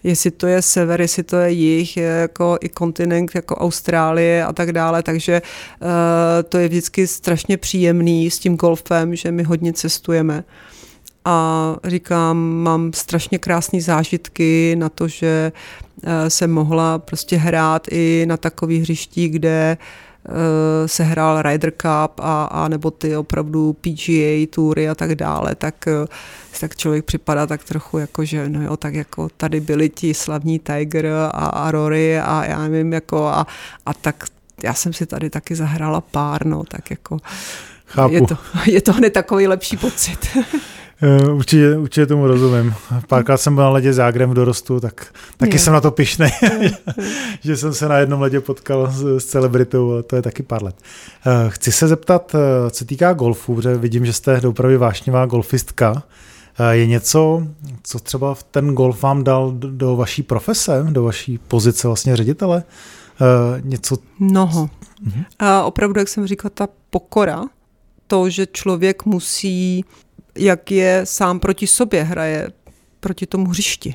Jestli 0.02 0.30
to 0.30 0.46
je 0.46 0.62
sever, 0.62 1.00
jestli 1.00 1.22
to 1.22 1.36
je 1.36 1.50
jih, 1.50 1.96
je 1.96 2.06
jako 2.06 2.58
i 2.60 2.68
kontinent 2.68 3.34
jako 3.34 3.56
Austrálie 3.56 4.44
a 4.44 4.52
tak 4.52 4.72
dále, 4.72 5.02
takže 5.02 5.42
uh, 5.80 5.88
to 6.48 6.58
je 6.58 6.68
vždycky 6.68 7.06
strašně 7.06 7.56
příjemný 7.56 8.30
s 8.30 8.38
tím 8.38 8.56
golfem, 8.56 9.16
že 9.16 9.32
my 9.32 9.42
hodně 9.42 9.72
cestujeme. 9.72 10.44
A 11.24 11.76
říkám, 11.84 12.36
mám 12.38 12.92
strašně 12.92 13.38
krásné 13.38 13.80
zážitky 13.80 14.76
na 14.78 14.88
to, 14.88 15.08
že 15.08 15.52
uh, 16.04 16.10
jsem 16.28 16.52
mohla 16.52 16.98
prostě 16.98 17.36
hrát 17.36 17.86
i 17.90 18.24
na 18.28 18.36
takových 18.36 18.82
hřiští, 18.82 19.28
kde 19.28 19.76
uh, 19.80 19.84
Eh, 19.84 20.09
se 20.86 21.04
hrál 21.04 21.42
Ryder 21.42 21.70
Cup 21.70 22.20
a, 22.20 22.44
a 22.44 22.68
nebo 22.68 22.90
ty 22.90 23.16
opravdu 23.16 23.72
PGA 23.72 24.46
tury 24.50 24.88
a 24.88 24.94
tak 24.94 25.14
dále, 25.14 25.54
tak, 25.54 25.88
eh, 25.88 26.06
tak 26.60 26.76
člověk 26.76 27.04
připadá 27.04 27.46
tak 27.46 27.64
trochu 27.64 27.98
jako, 27.98 28.24
že 28.24 28.48
no 28.48 28.62
jo, 28.62 28.76
tak 28.76 28.94
jako 28.94 29.28
tady 29.36 29.60
byli 29.60 29.88
ti 29.88 30.14
slavní 30.14 30.58
Tiger 30.58 31.06
a, 31.06 31.26
a 31.26 31.70
Rory 31.70 32.20
a 32.20 32.44
já 32.44 32.58
nevím, 32.62 32.92
jako 32.92 33.26
a, 33.26 33.46
a 33.86 33.94
tak 33.94 34.24
já 34.62 34.74
jsem 34.74 34.92
si 34.92 35.06
tady 35.06 35.30
taky 35.30 35.54
zahrála 35.54 36.00
pár, 36.00 36.46
no, 36.46 36.64
tak 36.64 36.90
jako 36.90 37.18
Chápu. 37.86 38.14
Je 38.14 38.20
to, 38.20 38.36
je 38.66 38.80
to 38.80 38.92
hned 38.92 39.12
takový 39.12 39.46
lepší 39.46 39.76
pocit. 39.76 40.28
Eh, 41.02 41.30
určitě, 41.30 41.76
určitě 41.76 42.06
tomu 42.06 42.26
rozumím. 42.26 42.74
Párkrát 43.08 43.36
jsem 43.36 43.54
byl 43.54 43.64
na 43.64 43.70
ledě 43.70 43.92
Zágrem 43.92 44.30
v 44.30 44.34
dorostu, 44.34 44.80
tak 44.80 45.14
taky 45.36 45.54
je. 45.54 45.58
jsem 45.58 45.72
na 45.72 45.80
to 45.80 45.90
pišný, 45.90 46.26
že 47.40 47.56
jsem 47.56 47.74
se 47.74 47.88
na 47.88 47.98
jednom 47.98 48.20
ledě 48.20 48.40
potkal 48.40 48.90
s, 48.90 49.18
s 49.18 49.24
celebritou, 49.24 49.92
ale 49.92 50.02
to 50.02 50.16
je 50.16 50.22
taky 50.22 50.42
pár 50.42 50.62
let. 50.62 50.76
Eh, 51.26 51.30
chci 51.48 51.72
se 51.72 51.88
zeptat, 51.88 52.34
eh, 52.34 52.70
co 52.70 52.84
týká 52.84 53.12
golfu, 53.12 53.54
protože 53.54 53.74
vidím, 53.74 54.06
že 54.06 54.12
jste 54.12 54.40
dopravy 54.40 54.76
vášnivá 54.76 55.26
golfistka. 55.26 56.02
Je 56.70 56.86
něco, 56.86 57.46
co 57.82 57.98
třeba 57.98 58.36
ten 58.50 58.74
golf 58.74 59.02
vám 59.02 59.24
dal 59.24 59.52
do, 59.52 59.70
do 59.70 59.96
vaší 59.96 60.22
profese, 60.22 60.86
do 60.90 61.02
vaší 61.02 61.38
pozice 61.38 61.86
vlastně 61.86 62.16
ředitele? 62.16 62.62
Něco? 63.60 63.96
Mnoho. 64.18 64.70
Mhm. 65.02 65.24
A 65.38 65.62
opravdu, 65.62 66.00
jak 66.00 66.08
jsem 66.08 66.26
říkala, 66.26 66.50
ta 66.54 66.68
pokora, 66.90 67.44
to, 68.06 68.30
že 68.30 68.46
člověk 68.46 69.04
musí 69.04 69.84
jak 70.34 70.70
je 70.70 71.00
sám 71.04 71.40
proti 71.40 71.66
sobě, 71.66 72.02
hraje 72.02 72.48
proti 73.00 73.26
tomu 73.26 73.46
hřišti 73.46 73.94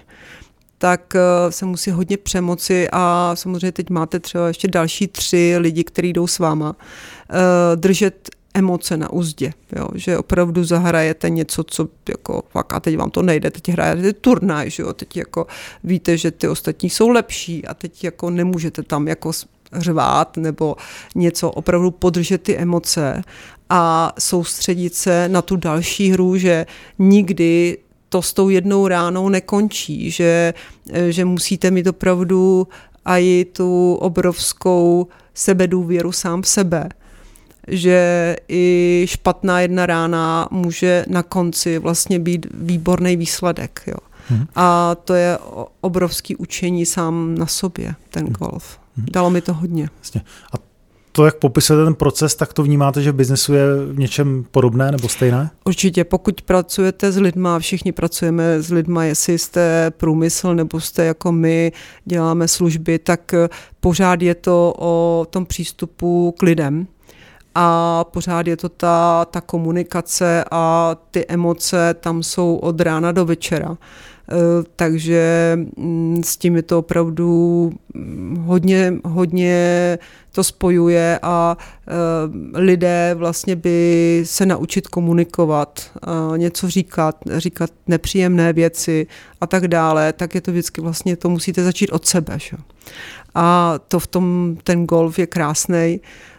tak 0.78 1.16
eh, 1.16 1.52
se 1.52 1.66
musí 1.66 1.92
hodně 1.92 2.18
přemoci 2.18 2.88
a 2.92 3.32
samozřejmě 3.34 3.72
teď 3.72 3.90
máte 3.90 4.20
třeba 4.20 4.48
ještě 4.48 4.68
další 4.68 5.08
tři 5.08 5.56
lidi, 5.58 5.84
kteří 5.84 6.14
jdou 6.14 6.28
s 6.28 6.40
váma, 6.40 6.76
eh, 6.76 7.76
držet 7.76 8.30
emoce 8.54 8.98
na 8.98 9.10
úzdě, 9.10 9.54
jo? 9.76 9.88
že 9.96 10.18
opravdu 10.18 10.64
zahrajete 10.64 11.30
něco, 11.30 11.64
co 11.64 11.88
jako 12.10 12.44
fakt 12.50 12.74
a 12.74 12.80
teď 12.80 12.98
vám 12.98 13.12
to 13.12 13.22
nejde, 13.22 13.52
teď 13.52 13.70
hrajete 13.70 14.14
turnaj, 14.14 14.70
že 14.70 14.84
jo? 14.84 14.94
teď 14.94 15.18
jako 15.18 15.48
víte, 15.84 16.18
že 16.18 16.32
ty 16.32 16.48
ostatní 16.48 16.90
jsou 16.90 17.10
lepší 17.10 17.68
a 17.68 17.74
teď 17.74 18.04
jako 18.04 18.30
nemůžete 18.30 18.84
tam 18.84 19.08
jako 19.08 19.32
řvát 19.74 20.38
nebo 20.38 20.76
něco, 21.16 21.52
opravdu 21.52 21.92
podržet 21.92 22.42
ty 22.42 22.58
emoce 22.58 23.22
a 23.70 24.14
soustředit 24.20 24.96
se 24.96 25.30
na 25.30 25.42
tu 25.42 25.56
další 25.56 26.12
hru, 26.12 26.38
že 26.38 26.66
nikdy 27.00 27.78
to 28.10 28.22
s 28.22 28.34
tou 28.34 28.50
jednou 28.50 28.88
ránou 28.88 29.30
nekončí, 29.30 30.12
že, 30.12 30.54
že 31.10 31.26
musíte 31.26 31.72
mít 31.72 31.88
opravdu 31.88 32.68
a 33.06 33.18
i 33.18 33.46
tu 33.52 33.94
obrovskou 33.94 35.08
sebedůvěru 35.34 36.12
sám 36.12 36.42
v 36.42 36.48
sebe 36.48 36.90
že 37.68 38.36
i 38.50 39.06
špatná 39.10 39.62
jedna 39.62 39.86
rána 39.86 40.48
může 40.52 41.06
na 41.08 41.24
konci 41.24 41.80
vlastně 41.80 42.20
být 42.20 42.48
výborný 42.54 43.18
výsledek. 43.18 43.82
Jo. 43.88 43.98
Hmm. 44.28 44.48
A 44.56 44.96
to 44.96 45.14
je 45.14 45.38
obrovský 45.82 46.36
učení 46.36 46.86
sám 46.86 47.36
na 47.38 47.46
sobě, 47.46 47.96
ten 48.10 48.26
golf. 48.26 48.80
Hmm. 48.98 49.06
Dalo 49.12 49.30
mi 49.30 49.42
to 49.42 49.54
hodně. 49.54 49.90
Jasně. 50.00 50.22
A 50.54 50.58
to, 51.16 51.26
jak 51.26 51.36
popisujete 51.36 51.86
ten 51.86 51.94
proces, 51.94 52.36
tak 52.36 52.54
to 52.54 52.64
vnímáte, 52.64 53.02
že 53.02 53.12
v 53.12 53.16
biznesu 53.16 53.54
je 53.54 53.66
v 53.86 54.00
něčem 54.00 54.46
podobné 54.52 54.92
nebo 54.92 55.10
stejné? 55.10 55.50
Určitě, 55.66 56.04
pokud 56.04 56.42
pracujete 56.42 57.12
s 57.12 57.18
lidma, 57.18 57.60
všichni 57.60 57.92
pracujeme 57.92 58.62
s 58.62 58.72
lidma, 58.72 59.04
jestli 59.04 59.40
jste 59.40 59.92
průmysl 59.98 60.56
nebo 60.56 60.80
jste 60.82 61.06
jako 61.06 61.32
my, 61.32 61.72
děláme 62.06 62.48
služby, 62.48 63.00
tak 63.00 63.34
pořád 63.80 64.22
je 64.22 64.36
to 64.36 64.74
o 64.78 65.26
tom 65.30 65.46
přístupu 65.46 66.36
k 66.40 66.42
lidem 66.42 66.88
a 67.56 68.04
pořád 68.04 68.48
je 68.48 68.58
to 68.58 68.70
ta, 68.70 69.26
ta 69.26 69.42
komunikace 69.42 70.46
a 70.52 70.96
ty 71.12 71.26
emoce 71.28 71.96
tam 72.00 72.24
jsou 72.24 72.56
od 72.56 72.82
rána 72.82 73.12
do 73.12 73.26
večera. 73.26 73.78
Eh, 74.32 74.64
takže 74.76 75.58
mm, 75.78 76.24
s 76.24 76.38
tím 76.38 76.56
je 76.56 76.62
to 76.62 76.80
opravdu 76.80 77.72
mm, 77.94 78.44
hodně, 78.46 78.94
hodně 79.04 79.98
to 80.32 80.44
spojuje 80.44 81.20
a 81.22 81.58
eh, 81.88 81.92
lidé 82.60 83.16
vlastně 83.18 83.56
by 83.56 84.24
se 84.26 84.46
naučit 84.46 84.88
komunikovat, 84.88 85.92
něco 86.38 86.70
říkat, 86.70 87.16
říkat 87.38 87.70
nepříjemné 87.88 88.54
věci 88.54 89.08
a 89.42 89.48
tak 89.48 89.68
dále, 89.68 90.14
tak 90.14 90.36
je 90.36 90.42
to 90.42 90.52
vždycky 90.52 90.82
vlastně, 90.82 91.16
to 91.16 91.30
musíte 91.30 91.64
začít 91.64 91.92
od 91.92 92.06
sebe. 92.06 92.40
Že? 92.40 92.58
A 93.36 93.76
to 93.88 94.00
v 94.00 94.08
tom, 94.08 94.58
ten 94.64 94.86
golf 94.86 95.20
je 95.20 95.28
krásný 95.28 96.00
Eh, 96.00 96.35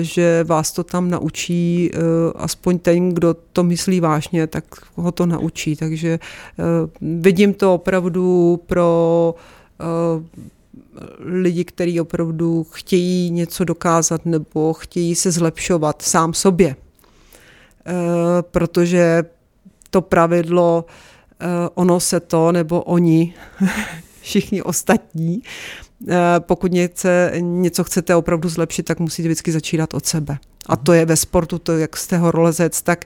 že 0.00 0.44
vás 0.44 0.72
to 0.72 0.84
tam 0.84 1.10
naučí, 1.10 1.90
eh, 1.94 1.98
aspoň 2.34 2.78
ten, 2.78 3.08
kdo 3.10 3.36
to 3.52 3.62
myslí 3.64 4.00
vážně, 4.00 4.46
tak 4.46 4.64
ho 4.94 5.12
to 5.12 5.26
naučí. 5.26 5.76
Takže 5.76 6.18
eh, 6.18 6.62
vidím 7.00 7.54
to 7.54 7.74
opravdu 7.74 8.56
pro 8.66 9.34
lidi, 11.18 11.64
kteří 11.64 12.00
opravdu 12.00 12.66
chtějí 12.70 13.30
něco 13.30 13.64
dokázat 13.64 14.26
nebo 14.26 14.72
chtějí 14.72 15.14
se 15.14 15.30
zlepšovat 15.30 16.02
sám 16.02 16.34
sobě. 16.34 16.76
Protože 18.40 19.24
to 19.90 20.00
pravidlo 20.00 20.84
ono 21.74 22.00
se 22.00 22.20
to 22.20 22.52
nebo 22.52 22.82
oni, 22.82 23.34
všichni 24.20 24.62
ostatní, 24.62 25.42
Eh, 25.42 25.85
pokud 26.38 26.72
něco, 26.72 27.08
něco 27.40 27.84
chcete 27.84 28.16
opravdu 28.16 28.48
zlepšit, 28.48 28.82
tak 28.82 29.00
musíte 29.00 29.28
vždycky 29.28 29.52
začínat 29.52 29.94
od 29.94 30.06
sebe. 30.06 30.38
A 30.68 30.76
to 30.76 30.92
je 30.92 31.06
ve 31.06 31.16
sportu, 31.16 31.58
to 31.58 31.78
jak 31.78 31.96
jste 31.96 32.18
horolezec, 32.18 32.82
tak 32.82 33.04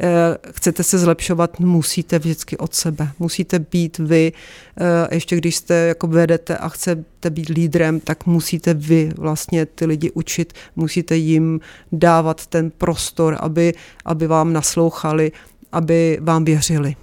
eh, 0.00 0.08
chcete 0.50 0.82
se 0.82 0.98
zlepšovat, 0.98 1.60
musíte 1.60 2.18
vždycky 2.18 2.56
od 2.56 2.74
sebe. 2.74 3.08
Musíte 3.18 3.58
být 3.58 3.98
vy, 3.98 4.32
eh, 4.80 5.14
ještě 5.14 5.36
když 5.36 5.56
jste 5.56 5.74
jako 5.74 6.06
vedete 6.06 6.56
a 6.56 6.68
chcete 6.68 7.30
být 7.30 7.48
lídrem, 7.48 8.00
tak 8.00 8.26
musíte 8.26 8.74
vy 8.74 9.12
vlastně 9.16 9.66
ty 9.66 9.86
lidi 9.86 10.10
učit, 10.10 10.52
musíte 10.76 11.16
jim 11.16 11.60
dávat 11.92 12.46
ten 12.46 12.70
prostor, 12.70 13.36
aby, 13.40 13.74
aby 14.04 14.26
vám 14.26 14.52
naslouchali, 14.52 15.32
aby 15.72 16.18
vám 16.20 16.44
věřili. 16.44 16.96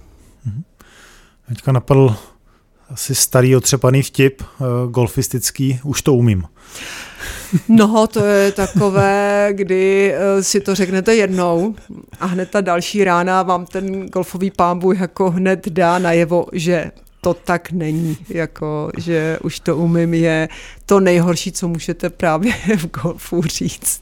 Mhm. 0.44 0.62
Teďka 1.48 1.72
napadl 1.72 2.16
asi 2.90 3.14
starý 3.14 3.56
otřepaný 3.56 4.02
vtip, 4.02 4.42
uh, 4.42 4.66
golfistický, 4.90 5.80
už 5.84 6.02
to 6.02 6.14
umím. 6.14 6.44
No, 7.68 8.06
to 8.06 8.24
je 8.24 8.52
takové, 8.52 9.48
kdy 9.52 10.14
uh, 10.14 10.42
si 10.42 10.60
to 10.60 10.74
řeknete 10.74 11.14
jednou 11.14 11.74
a 12.20 12.26
hned 12.26 12.50
ta 12.50 12.60
další 12.60 13.04
rána 13.04 13.42
vám 13.42 13.66
ten 13.66 14.06
golfový 14.06 14.50
pámbu 14.50 14.92
jako 14.92 15.30
hned 15.30 15.68
dá 15.68 15.98
najevo, 15.98 16.46
že 16.52 16.90
to 17.20 17.34
tak 17.34 17.72
není, 17.72 18.16
jako, 18.28 18.90
že 18.98 19.38
už 19.42 19.60
to 19.60 19.76
umím 19.76 20.14
je 20.14 20.48
to 20.86 21.00
nejhorší, 21.00 21.52
co 21.52 21.68
můžete 21.68 22.10
právě 22.10 22.52
v 22.76 22.86
golfu 22.86 23.42
říct. 23.42 24.00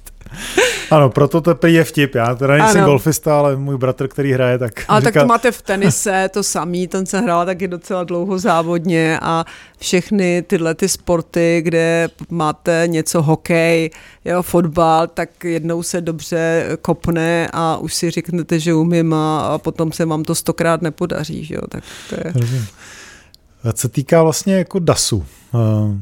Ano, 0.90 1.10
proto 1.10 1.40
to 1.40 1.66
je 1.66 1.84
vtip. 1.84 2.14
Já 2.14 2.34
teda 2.34 2.56
nejsem 2.56 2.80
ano. 2.80 2.90
golfista, 2.90 3.38
ale 3.38 3.56
můj 3.56 3.76
bratr, 3.78 4.08
který 4.08 4.32
hraje, 4.32 4.58
tak 4.58 4.84
Ale 4.88 5.00
říká... 5.00 5.12
tak 5.12 5.22
to 5.22 5.26
máte 5.26 5.52
v 5.52 5.62
tenise, 5.62 6.28
to 6.32 6.42
samý, 6.42 6.88
ten 6.88 7.06
se 7.06 7.20
hrál 7.20 7.46
taky 7.46 7.68
docela 7.68 8.04
dlouho 8.04 8.38
závodně 8.38 9.18
a 9.22 9.44
všechny 9.78 10.42
tyhle 10.46 10.74
ty 10.74 10.88
sporty, 10.88 11.60
kde 11.64 12.08
máte 12.30 12.82
něco 12.86 13.22
hokej, 13.22 13.90
jo, 14.24 14.42
fotbal, 14.42 15.06
tak 15.06 15.44
jednou 15.44 15.82
se 15.82 16.00
dobře 16.00 16.68
kopne 16.82 17.48
a 17.52 17.76
už 17.76 17.94
si 17.94 18.10
řeknete, 18.10 18.58
že 18.58 18.74
umím 18.74 19.14
a, 19.14 19.40
a 19.40 19.58
potom 19.58 19.92
se 19.92 20.04
vám 20.04 20.22
to 20.22 20.34
stokrát 20.34 20.82
nepodaří, 20.82 21.44
že 21.44 21.54
jo, 21.54 21.62
tak 21.68 21.84
to 22.10 22.14
je... 22.14 22.32
Rozumím. 22.32 22.66
Co 23.72 23.88
týká 23.88 24.22
vlastně 24.22 24.54
jako 24.54 24.78
DASu, 24.78 25.26
uh 25.52 25.96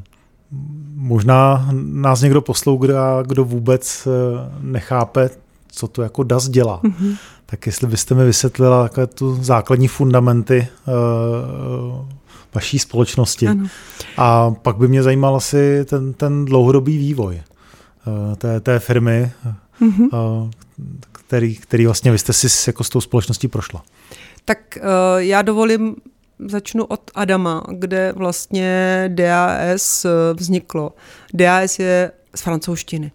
Možná 1.05 1.69
nás 1.73 2.21
někdo 2.21 2.41
poslouchá, 2.41 3.23
kdo 3.23 3.45
vůbec 3.45 4.07
eh, 4.07 4.11
nechápe, 4.61 5.31
co 5.69 5.89
to 5.89 6.03
jako 6.03 6.23
DAS 6.23 6.49
dělá. 6.49 6.81
Mm-hmm. 6.83 7.17
Tak 7.47 7.67
jestli 7.67 7.87
byste 7.87 8.15
mi 8.15 8.25
vysvětlila 8.25 8.83
takové 8.83 9.07
tu 9.07 9.43
základní 9.43 9.89
fundamenty 9.89 10.69
uh, 10.87 12.07
vaší 12.55 12.79
společnosti. 12.79 13.49
Ano. 13.49 13.67
A 14.17 14.51
pak 14.51 14.77
by 14.77 14.89
mě 14.89 15.03
zajímal 15.03 15.37
asi 15.37 15.85
ten, 15.85 16.13
ten 16.13 16.45
dlouhodobý 16.45 16.99
vývoj 16.99 17.43
uh, 18.07 18.35
té, 18.37 18.61
té 18.61 18.79
firmy, 18.79 19.33
mm-hmm. 19.83 20.09
uh, 20.43 20.51
který, 21.13 21.57
který 21.57 21.87
vlastně 21.87 22.13
vy 22.13 22.19
jste 22.19 22.33
si 22.33 22.71
jako 22.71 22.85
s 22.85 22.89
tou 22.89 23.01
společností 23.01 23.49
prošla. 23.49 23.83
Tak 24.45 24.59
uh, 24.77 24.85
já 25.17 25.43
dovolím 25.43 25.97
Začnu 26.39 26.85
od 26.85 27.11
Adama, 27.15 27.65
kde 27.71 28.13
vlastně 28.17 29.05
DAS 29.15 30.05
eh, 30.05 30.09
vzniklo. 30.35 30.93
DAS 31.35 31.79
je 31.79 32.13
z 32.35 32.41
francouzštiny. 32.41 33.13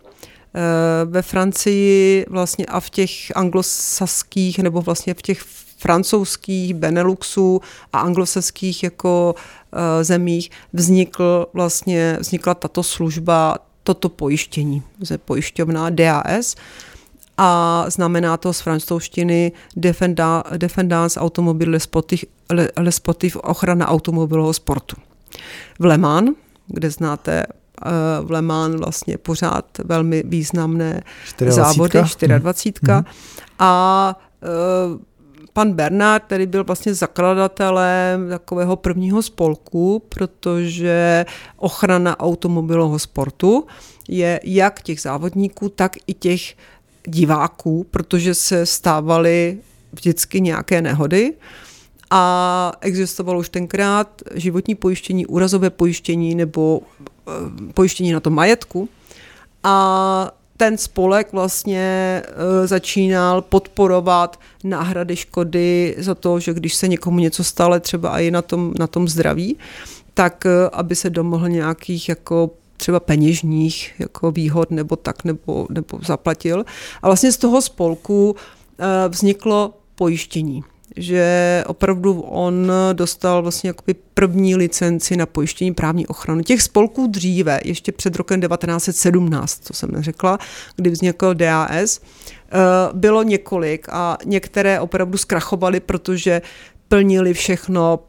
Eh, 0.55 1.05
ve 1.05 1.21
Francii 1.21 2.25
vlastně 2.29 2.65
a 2.65 2.79
v 2.79 2.89
těch 2.89 3.11
anglosaských 3.38 4.59
nebo 4.59 4.81
vlastně 4.81 5.13
v 5.13 5.21
těch 5.21 5.41
francouzských 5.77 6.73
Beneluxů 6.73 7.61
a 7.93 7.99
anglosaských 7.99 8.83
jako 8.83 9.35
eh, 9.73 10.03
zemích 10.03 10.51
vznikl 10.73 11.47
vlastně, 11.53 12.17
vznikla 12.19 12.53
tato 12.53 12.83
služba, 12.83 13.57
toto 13.83 14.09
pojištění, 14.09 14.83
pojišťovná 15.25 15.89
DAS 15.89 16.55
a 17.39 17.86
znamená 17.88 18.38
to 18.38 18.53
z 18.53 18.62
francouzštiny 18.62 19.51
Defendance 20.58 21.19
Automobile 21.19 21.79
le, 22.51 22.67
le 22.79 22.91
sportif 22.91 23.36
ochrana 23.36 23.88
automobilového 23.88 24.53
sportu. 24.53 24.96
V 25.79 25.86
Le 25.86 25.98
Mans, 25.98 26.29
kde 26.67 26.89
znáte 26.91 27.43
eh, 27.43 27.91
v 28.22 28.31
Le 28.31 28.41
Mans 28.41 28.75
vlastně 28.75 29.17
pořád 29.17 29.65
velmi 29.84 30.24
významné 30.25 31.01
24. 31.39 31.51
závody, 31.51 32.00
24. 32.39 32.93
Hmm. 32.93 33.03
A 33.60 34.15
uh, 34.91 35.00
pan 35.53 35.74
Bernard, 35.74 36.24
který 36.24 36.46
byl 36.46 36.63
vlastně 36.63 36.93
zakladatelem 36.93 38.29
takového 38.29 38.75
prvního 38.75 39.22
spolku, 39.22 40.01
protože 40.10 41.25
ochrana 41.58 42.19
automobilového 42.19 43.00
sportu 43.00 43.67
je 44.10 44.39
jak 44.43 44.81
těch 44.81 45.01
závodníků, 45.01 45.69
tak 45.69 45.96
i 46.08 46.13
těch 46.13 46.55
diváků, 47.09 47.85
protože 47.91 48.33
se 48.33 48.65
stávaly 48.65 49.57
vždycky 49.93 50.41
nějaké 50.41 50.81
nehody. 50.81 51.33
A 52.11 52.71
existovalo 52.81 53.39
už 53.39 53.49
tenkrát 53.49 54.21
životní 54.35 54.75
pojištění, 54.75 55.25
úrazové 55.25 55.69
pojištění 55.69 56.35
nebo 56.35 56.81
eh, 57.27 57.73
pojištění 57.73 58.11
na 58.11 58.19
to 58.19 58.29
majetku. 58.29 58.89
A 59.63 60.31
ten 60.60 60.77
spolek 60.77 61.34
vlastně 61.34 62.21
uh, 62.25 62.67
začínal 62.67 63.41
podporovat 63.41 64.39
náhrady 64.63 65.15
škody 65.15 65.95
za 65.97 66.15
to, 66.15 66.39
že 66.39 66.53
když 66.53 66.75
se 66.75 66.88
někomu 66.88 67.19
něco 67.19 67.43
stalo, 67.43 67.79
třeba 67.79 68.19
i 68.19 68.31
na 68.31 68.41
tom, 68.41 68.73
na 68.79 68.88
tom 68.88 69.07
zdraví, 69.07 69.57
tak 70.13 70.45
uh, 70.45 70.51
aby 70.71 70.95
se 70.95 71.10
domohl 71.10 71.49
nějakých 71.49 72.10
jako 72.10 72.51
třeba 72.79 72.99
peněžních 72.99 73.93
jako 73.99 74.31
výhod 74.31 74.71
nebo 74.71 74.95
tak, 74.95 75.23
nebo, 75.23 75.67
nebo 75.69 75.99
zaplatil. 76.05 76.65
A 77.01 77.07
vlastně 77.07 77.31
z 77.31 77.37
toho 77.37 77.61
spolku 77.61 78.35
eh, 78.79 79.09
vzniklo 79.09 79.73
pojištění 79.95 80.63
že 80.95 81.63
opravdu 81.67 82.21
on 82.21 82.71
dostal 82.93 83.41
vlastně 83.41 83.67
jakoby 83.67 83.95
první 84.13 84.55
licenci 84.55 85.17
na 85.17 85.25
pojištění 85.25 85.73
právní 85.73 86.07
ochrany. 86.07 86.43
Těch 86.43 86.61
spolků 86.61 87.07
dříve, 87.07 87.59
ještě 87.65 87.91
před 87.91 88.15
rokem 88.15 88.41
1917, 88.41 89.59
co 89.63 89.73
jsem 89.73 89.91
neřekla, 89.91 90.37
kdy 90.75 90.89
vznikl 90.89 91.33
DAS, 91.33 92.01
eh, 92.01 92.57
bylo 92.93 93.23
několik 93.23 93.87
a 93.89 94.17
některé 94.25 94.79
opravdu 94.79 95.17
zkrachovaly, 95.17 95.79
protože 95.79 96.41
plnili 96.87 97.33
všechno, 97.33 97.99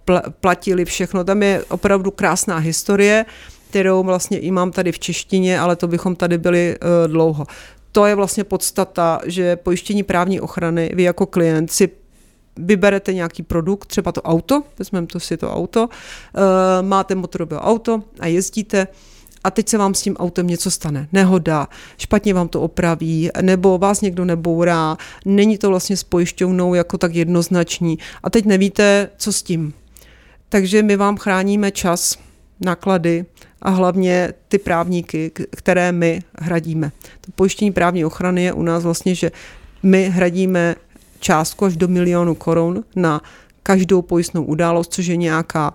platili 0.40 0.85
všechno. 0.85 1.24
Tam 1.24 1.42
je 1.42 1.64
opravdu 1.64 2.11
krásná 2.11 2.59
historie 2.59 3.24
kterou 3.70 4.02
vlastně 4.02 4.38
i 4.38 4.50
mám 4.50 4.72
tady 4.72 4.92
v 4.92 4.98
češtině, 4.98 5.61
ale 5.61 5.76
to 5.76 5.88
bychom 5.88 6.16
tady 6.16 6.38
byli 6.38 6.76
uh, 6.78 7.12
dlouho. 7.12 7.46
To 7.92 8.06
je 8.06 8.14
vlastně 8.14 8.44
podstata, 8.44 9.20
že 9.26 9.56
pojištění 9.56 10.02
právní 10.02 10.40
ochrany, 10.40 10.90
vy 10.94 11.02
jako 11.02 11.26
klient 11.26 11.72
si 11.72 11.90
vyberete 12.56 13.14
nějaký 13.14 13.42
produkt, 13.42 13.87
třeba 13.87 14.12
to 14.12 14.22
auto, 14.22 14.62
vezmeme 14.78 15.06
to 15.06 15.20
si 15.20 15.37
to 15.37 15.54
auto, 15.54 15.87
uh, 15.87 15.90
máte 16.83 17.14
motorové 17.14 17.59
auto 17.59 18.02
a 18.20 18.26
jezdíte, 18.26 18.87
a 19.44 19.50
teď 19.50 19.68
se 19.68 19.78
vám 19.78 19.94
s 19.94 20.02
tím 20.02 20.16
autem 20.16 20.46
něco 20.46 20.70
stane, 20.70 21.09
nehoda, 21.12 21.68
špatně 21.98 22.35
vám 22.35 22.48
to 22.48 22.61
opraví, 22.61 23.30
nebo 23.40 23.78
vás 23.78 24.00
někdo 24.00 24.24
nebourá, 24.24 24.96
není 25.24 25.59
to 25.59 25.68
vlastně 25.68 25.96
s 25.96 26.04
pojišťovnou 26.04 26.74
jako 26.74 26.98
tak 26.98 27.14
jednoznačný 27.14 27.98
a 28.22 28.30
teď 28.30 28.44
nevíte, 28.44 29.09
co 29.16 29.33
s 29.33 29.42
tím. 29.42 29.72
Takže 30.48 30.83
my 30.83 30.96
vám 30.96 31.16
chráníme 31.16 31.70
čas, 31.70 32.18
náklady 32.61 33.25
a 33.62 33.70
hlavně 33.70 34.33
ty 34.49 34.59
právníky, 34.59 35.33
které 35.57 35.92
my 35.92 36.23
hradíme. 36.38 36.92
To 37.20 37.33
pojištění 37.35 37.73
právní 37.73 38.05
ochrany 38.05 38.42
je 38.42 38.53
u 38.53 38.62
nás 38.62 38.85
vlastně, 38.85 39.14
že 39.14 39.31
my 39.83 40.09
hradíme 40.09 40.77
částku 41.20 41.64
až 41.64 41.77
do 41.77 41.88
milionu 41.88 42.35
korun 42.35 42.85
na 42.96 43.20
každou 43.62 44.03
pojistnou 44.03 44.44
událost, 44.44 44.94
což 44.94 45.07
je 45.07 45.16
nějaká 45.16 45.75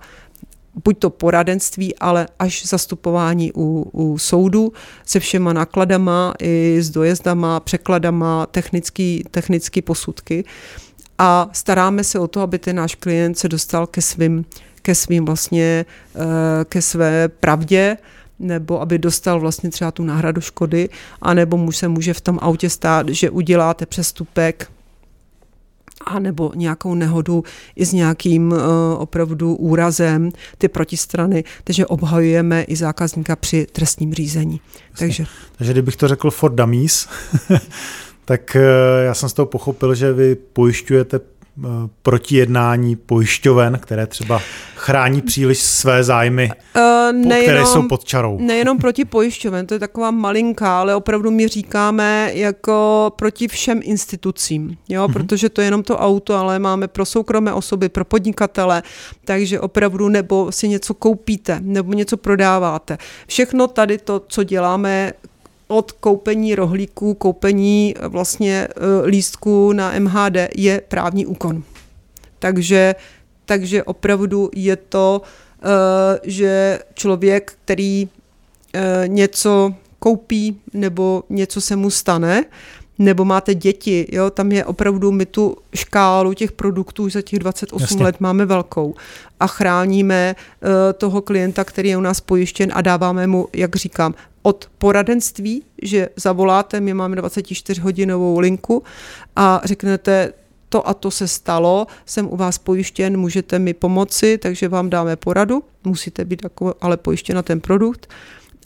buď 0.83 0.99
to 0.99 1.09
poradenství, 1.09 1.95
ale 1.95 2.27
až 2.39 2.65
zastupování 2.65 3.51
u, 3.55 3.89
u 3.91 4.17
soudu 4.17 4.73
se 5.05 5.19
všema 5.19 5.53
nákladama, 5.53 6.33
i 6.39 6.77
s 6.81 6.89
dojezdama, 6.89 7.59
překladama, 7.59 8.45
technický, 8.45 9.23
technický 9.31 9.81
posudky. 9.81 10.43
A 11.17 11.49
staráme 11.53 12.03
se 12.03 12.19
o 12.19 12.27
to, 12.27 12.41
aby 12.41 12.59
ten 12.59 12.75
náš 12.75 12.95
klient 12.95 13.37
se 13.37 13.49
dostal 13.49 13.87
ke 13.87 14.01
svým 14.01 14.45
ke 14.85 14.95
svým 14.95 15.25
vlastně, 15.25 15.85
eh, 16.15 16.65
ke 16.65 16.81
své 16.81 17.27
pravdě, 17.27 17.97
nebo 18.39 18.81
aby 18.81 18.97
dostal 18.97 19.39
vlastně 19.39 19.69
třeba 19.69 19.91
tu 19.91 20.03
náhradu 20.03 20.41
škody, 20.41 20.89
anebo 21.21 21.57
mu 21.57 21.71
se 21.71 21.87
může 21.87 22.13
v 22.13 22.21
tom 22.21 22.39
autě 22.41 22.69
stát, 22.69 23.09
že 23.09 23.29
uděláte 23.29 23.85
přestupek, 23.85 24.69
a 26.05 26.19
nebo 26.19 26.51
nějakou 26.55 26.95
nehodu 26.95 27.43
i 27.75 27.85
s 27.85 27.93
nějakým 27.93 28.51
uh, 28.51 28.59
opravdu 28.97 29.55
úrazem 29.55 30.31
ty 30.57 30.67
protistrany, 30.67 31.43
takže 31.63 31.85
obhajujeme 31.85 32.63
i 32.63 32.75
zákazníka 32.75 33.35
při 33.35 33.67
trestním 33.71 34.13
řízení. 34.13 34.61
Takže. 34.97 35.25
takže 35.57 35.73
kdybych 35.73 35.95
to 35.95 36.07
řekl 36.07 36.31
for 36.31 36.51
dummies, 36.51 37.07
tak 38.25 38.55
uh, 38.55 38.61
já 39.05 39.13
jsem 39.13 39.29
z 39.29 39.33
toho 39.33 39.45
pochopil, 39.45 39.95
že 39.95 40.13
vy 40.13 40.35
pojišťujete 40.35 41.19
protijednání 42.01 42.95
pojišťoven, 42.95 43.79
které 43.81 44.07
třeba 44.07 44.41
chrání 44.75 45.21
příliš 45.21 45.59
své 45.59 46.03
zájmy, 46.03 46.51
uh, 46.75 46.81
nejenom, 47.13 47.43
které 47.43 47.65
jsou 47.65 47.87
pod 47.87 48.03
čarou. 48.03 48.37
Nejenom 48.39 48.77
proti 48.77 49.05
pojišťoven, 49.05 49.67
to 49.67 49.73
je 49.73 49.79
taková 49.79 50.11
malinká, 50.11 50.79
ale 50.79 50.95
opravdu 50.95 51.31
my 51.31 51.47
říkáme 51.47 52.31
jako 52.33 53.11
proti 53.15 53.47
všem 53.47 53.79
institucím, 53.83 54.77
jo, 54.89 55.07
uh-huh. 55.07 55.13
protože 55.13 55.49
to 55.49 55.61
je 55.61 55.67
jenom 55.67 55.83
to 55.83 55.97
auto, 55.97 56.35
ale 56.35 56.59
máme 56.59 56.87
pro 56.87 57.05
soukromé 57.05 57.53
osoby, 57.53 57.89
pro 57.89 58.05
podnikatele, 58.05 58.83
takže 59.25 59.59
opravdu 59.59 60.09
nebo 60.09 60.51
si 60.51 60.67
něco 60.67 60.93
koupíte, 60.93 61.59
nebo 61.61 61.93
něco 61.93 62.17
prodáváte. 62.17 62.97
Všechno 63.27 63.67
tady 63.67 63.97
to, 63.97 64.21
co 64.27 64.43
děláme, 64.43 65.13
od 65.67 65.91
koupení 65.91 66.55
rohlíků, 66.55 67.13
koupení 67.13 67.95
eh, 67.97 68.07
vlastně 68.07 68.67
eh, 68.69 69.05
lístku 69.05 69.73
na 69.73 69.99
MHD 69.99 70.35
je 70.55 70.81
právní 70.87 71.25
úkon. 71.25 71.63
Takže, 72.39 72.95
takže 73.45 73.83
opravdu 73.83 74.49
je 74.55 74.75
to, 74.75 75.21
eh, 75.21 76.19
že 76.23 76.79
člověk, 76.93 77.53
který 77.63 78.09
něco 79.07 79.73
koupí 79.99 80.59
nebo 80.73 81.23
něco 81.29 81.61
se 81.61 81.75
mu 81.75 81.89
stane, 81.89 82.45
nebo 82.99 83.25
máte 83.25 83.55
děti, 83.55 84.07
jo, 84.11 84.29
tam 84.29 84.51
je 84.51 84.65
opravdu, 84.65 85.11
my 85.11 85.25
tu 85.25 85.57
škálu 85.75 86.33
těch 86.33 86.51
produktů 86.51 87.09
za 87.09 87.21
těch 87.21 87.39
28 87.39 87.81
Jasně. 87.81 88.03
let 88.03 88.15
máme 88.19 88.45
velkou 88.45 88.95
a 89.39 89.47
chráníme 89.47 90.35
uh, 90.35 90.69
toho 90.97 91.21
klienta, 91.21 91.63
který 91.63 91.89
je 91.89 91.97
u 91.97 92.01
nás 92.01 92.21
pojištěn 92.21 92.71
a 92.73 92.81
dáváme 92.81 93.27
mu, 93.27 93.47
jak 93.53 93.75
říkám, 93.75 94.13
od 94.45 94.69
poradenství, 94.77 95.63
že 95.81 96.09
zavoláte, 96.15 96.81
my 96.81 96.93
máme 96.93 97.15
24-hodinovou 97.15 98.39
linku 98.39 98.83
a 99.35 99.61
řeknete, 99.63 100.33
to 100.69 100.87
a 100.87 100.93
to 100.93 101.11
se 101.11 101.27
stalo, 101.27 101.87
jsem 102.05 102.33
u 102.33 102.37
vás 102.37 102.57
pojištěn, 102.57 103.17
můžete 103.17 103.59
mi 103.59 103.73
pomoci, 103.73 104.37
takže 104.37 104.67
vám 104.67 104.89
dáme 104.89 105.15
poradu, 105.15 105.63
musíte 105.83 106.25
být 106.25 106.43
jako, 106.43 106.75
ale 106.81 106.97
pojištěn 106.97 107.35
na 107.35 107.41
ten 107.41 107.61
produkt. 107.61 108.09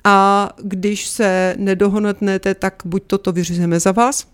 A 0.04 0.50
když 0.58 1.08
se 1.08 1.56
nedohodnete, 1.58 2.56
tak 2.56 2.82
buď 2.86 3.04
toto 3.08 3.32
vyřízeme 3.32 3.80
za 3.80 3.92
vás, 3.92 4.28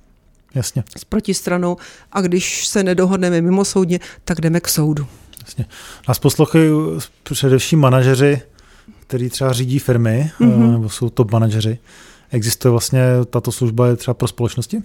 Jasně. 0.56 0.84
s 0.98 1.04
protistranou, 1.04 1.78
a 2.12 2.22
když 2.22 2.68
se 2.68 2.84
nedohodneme 2.84 3.42
mimo 3.42 3.66
soudně, 3.66 4.00
tak 4.24 4.42
jdeme 4.42 4.60
k 4.60 4.68
soudu. 4.68 5.08
Jasně. 5.42 5.66
Nás 6.08 6.20
poslouchají 6.20 6.70
především 7.24 7.80
manažeři, 7.80 8.42
který 9.08 9.30
třeba 9.30 9.54
řídí 9.54 9.80
firmy, 9.80 10.32
mm-hmm. 10.40 10.72
nebo 10.72 10.90
jsou 10.90 11.10
top 11.10 11.32
manažeři. 11.32 11.80
Existuje 12.32 12.72
vlastně 12.72 13.02
tato 13.30 13.52
služba 13.52 13.88
je 13.88 13.96
třeba 13.96 14.14
pro 14.14 14.28
společnosti? 14.28 14.84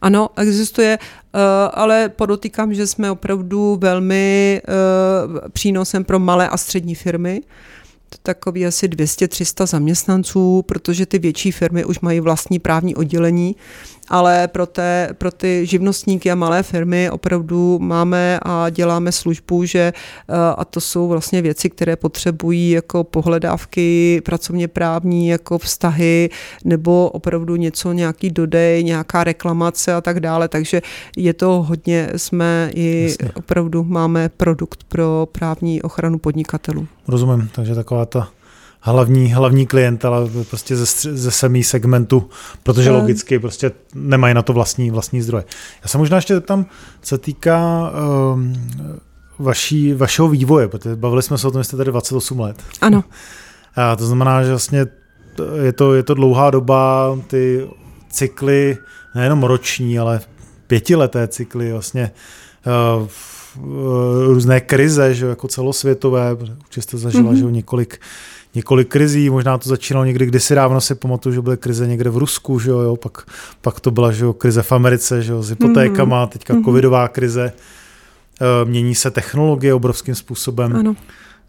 Ano, 0.00 0.28
existuje, 0.36 0.98
eh, 0.98 1.38
ale 1.74 2.08
podotýkám, 2.08 2.74
že 2.74 2.86
jsme 2.86 3.10
opravdu 3.10 3.78
velmi 3.80 4.60
eh, 4.64 5.48
přínosem 5.48 6.04
pro 6.04 6.18
malé 6.18 6.48
a 6.48 6.56
střední 6.56 6.94
firmy 6.94 7.40
takový 8.22 8.66
asi 8.66 8.88
200-300 8.88 9.66
zaměstnanců, 9.66 10.62
protože 10.62 11.06
ty 11.06 11.18
větší 11.18 11.52
firmy 11.52 11.84
už 11.84 12.00
mají 12.00 12.20
vlastní 12.20 12.58
právní 12.58 12.94
oddělení, 12.94 13.56
ale 14.08 14.48
pro, 14.48 14.66
té, 14.66 15.08
pro 15.18 15.30
ty 15.30 15.66
živnostníky 15.66 16.30
a 16.30 16.34
malé 16.34 16.62
firmy 16.62 17.10
opravdu 17.10 17.78
máme 17.78 18.38
a 18.42 18.70
děláme 18.70 19.12
službu, 19.12 19.64
že 19.64 19.92
eh, 20.28 20.34
a 20.56 20.64
to 20.64 20.80
jsou 20.80 21.08
vlastně 21.08 21.42
věci, 21.42 21.70
které 21.70 21.96
potřebují 21.96 22.70
jako 22.70 23.04
pohledávky 23.04 24.20
pracovně 24.24 24.68
právní, 24.68 25.28
jako 25.28 25.58
vztahy, 25.58 26.30
nebo 26.64 27.10
opravdu 27.10 27.56
něco, 27.56 27.92
nějaký 27.92 28.30
dodej, 28.30 28.84
nějaká 28.84 29.24
reklamace 29.24 29.94
a 29.94 30.00
tak 30.00 30.20
dále, 30.20 30.48
takže 30.48 30.82
je 31.16 31.34
to 31.34 31.62
hodně, 31.68 32.08
jsme 32.16 32.70
i 32.74 33.02
Jasně. 33.02 33.30
opravdu 33.34 33.84
máme 33.84 34.28
produkt 34.28 34.84
pro 34.88 35.28
právní 35.32 35.82
ochranu 35.82 36.18
podnikatelů. 36.18 36.86
Rozumím, 37.08 37.48
takže 37.54 37.74
taková 37.74 37.97
ta 38.06 38.28
hlavní, 38.80 39.32
hlavní 39.32 39.66
klient, 39.66 40.04
ale 40.04 40.30
prostě 40.50 40.76
ze, 40.76 41.16
ze 41.16 41.30
semí 41.30 41.64
segmentu, 41.64 42.30
protože 42.62 42.90
logicky 42.90 43.38
prostě 43.38 43.72
nemají 43.94 44.34
na 44.34 44.42
to 44.42 44.52
vlastní, 44.52 44.90
vlastní 44.90 45.22
zdroje. 45.22 45.44
Já 45.82 45.88
se 45.88 45.98
možná 45.98 46.16
ještě 46.16 46.34
zeptám, 46.34 46.66
co 47.02 47.18
týká 47.18 47.90
um, 48.32 48.52
vaší, 49.38 49.92
vašeho 49.94 50.28
vývoje, 50.28 50.68
protože 50.68 50.96
bavili 50.96 51.22
jsme 51.22 51.38
se 51.38 51.48
o 51.48 51.50
tom, 51.50 51.60
že 51.60 51.64
jste 51.64 51.76
tady 51.76 51.90
28 51.90 52.40
let. 52.40 52.62
Ano. 52.80 53.04
A 53.76 53.96
to 53.96 54.06
znamená, 54.06 54.42
že 54.42 54.50
vlastně 54.50 54.86
je 55.62 55.72
to, 55.72 55.94
je 55.94 56.02
to 56.02 56.14
dlouhá 56.14 56.50
doba, 56.50 57.18
ty 57.26 57.68
cykly, 58.10 58.78
nejenom 59.14 59.42
roční, 59.42 59.98
ale 59.98 60.20
pětileté 60.66 61.28
cykly, 61.28 61.72
vlastně 61.72 62.10
uh, 62.98 63.08
různé 64.26 64.60
krize, 64.60 65.14
že 65.14 65.26
jako 65.26 65.48
celosvětové, 65.48 66.34
určitě 66.34 66.82
jste 66.82 66.98
zažila, 66.98 67.32
mm-hmm. 67.32 67.46
že 67.48 67.52
několik 67.52 68.00
několik 68.54 68.88
krizí, 68.88 69.30
možná 69.30 69.58
to 69.58 69.68
začínalo 69.68 70.04
někdy 70.04 70.26
kdysi 70.26 70.54
dávno, 70.54 70.80
si 70.80 70.94
pamatuju, 70.94 71.34
že 71.34 71.40
byly 71.40 71.56
krize 71.56 71.86
někde 71.86 72.10
v 72.10 72.16
Rusku, 72.16 72.58
že 72.58 72.70
jo, 72.70 72.78
jo 72.78 72.96
pak, 72.96 73.26
pak 73.60 73.80
to 73.80 73.90
byla 73.90 74.12
že 74.12 74.24
jo, 74.24 74.32
krize 74.32 74.62
v 74.62 74.72
Americe, 74.72 75.22
že 75.22 75.32
jo, 75.32 75.42
s 75.42 75.50
hypotékama, 75.50 76.26
mm-hmm. 76.26 76.28
teďka 76.28 76.54
mm-hmm. 76.54 76.64
covidová 76.64 77.08
krize, 77.08 77.52
eh, 77.52 78.64
mění 78.64 78.94
se 78.94 79.10
technologie 79.10 79.74
obrovským 79.74 80.14
způsobem. 80.14 80.76
Ano. 80.76 80.96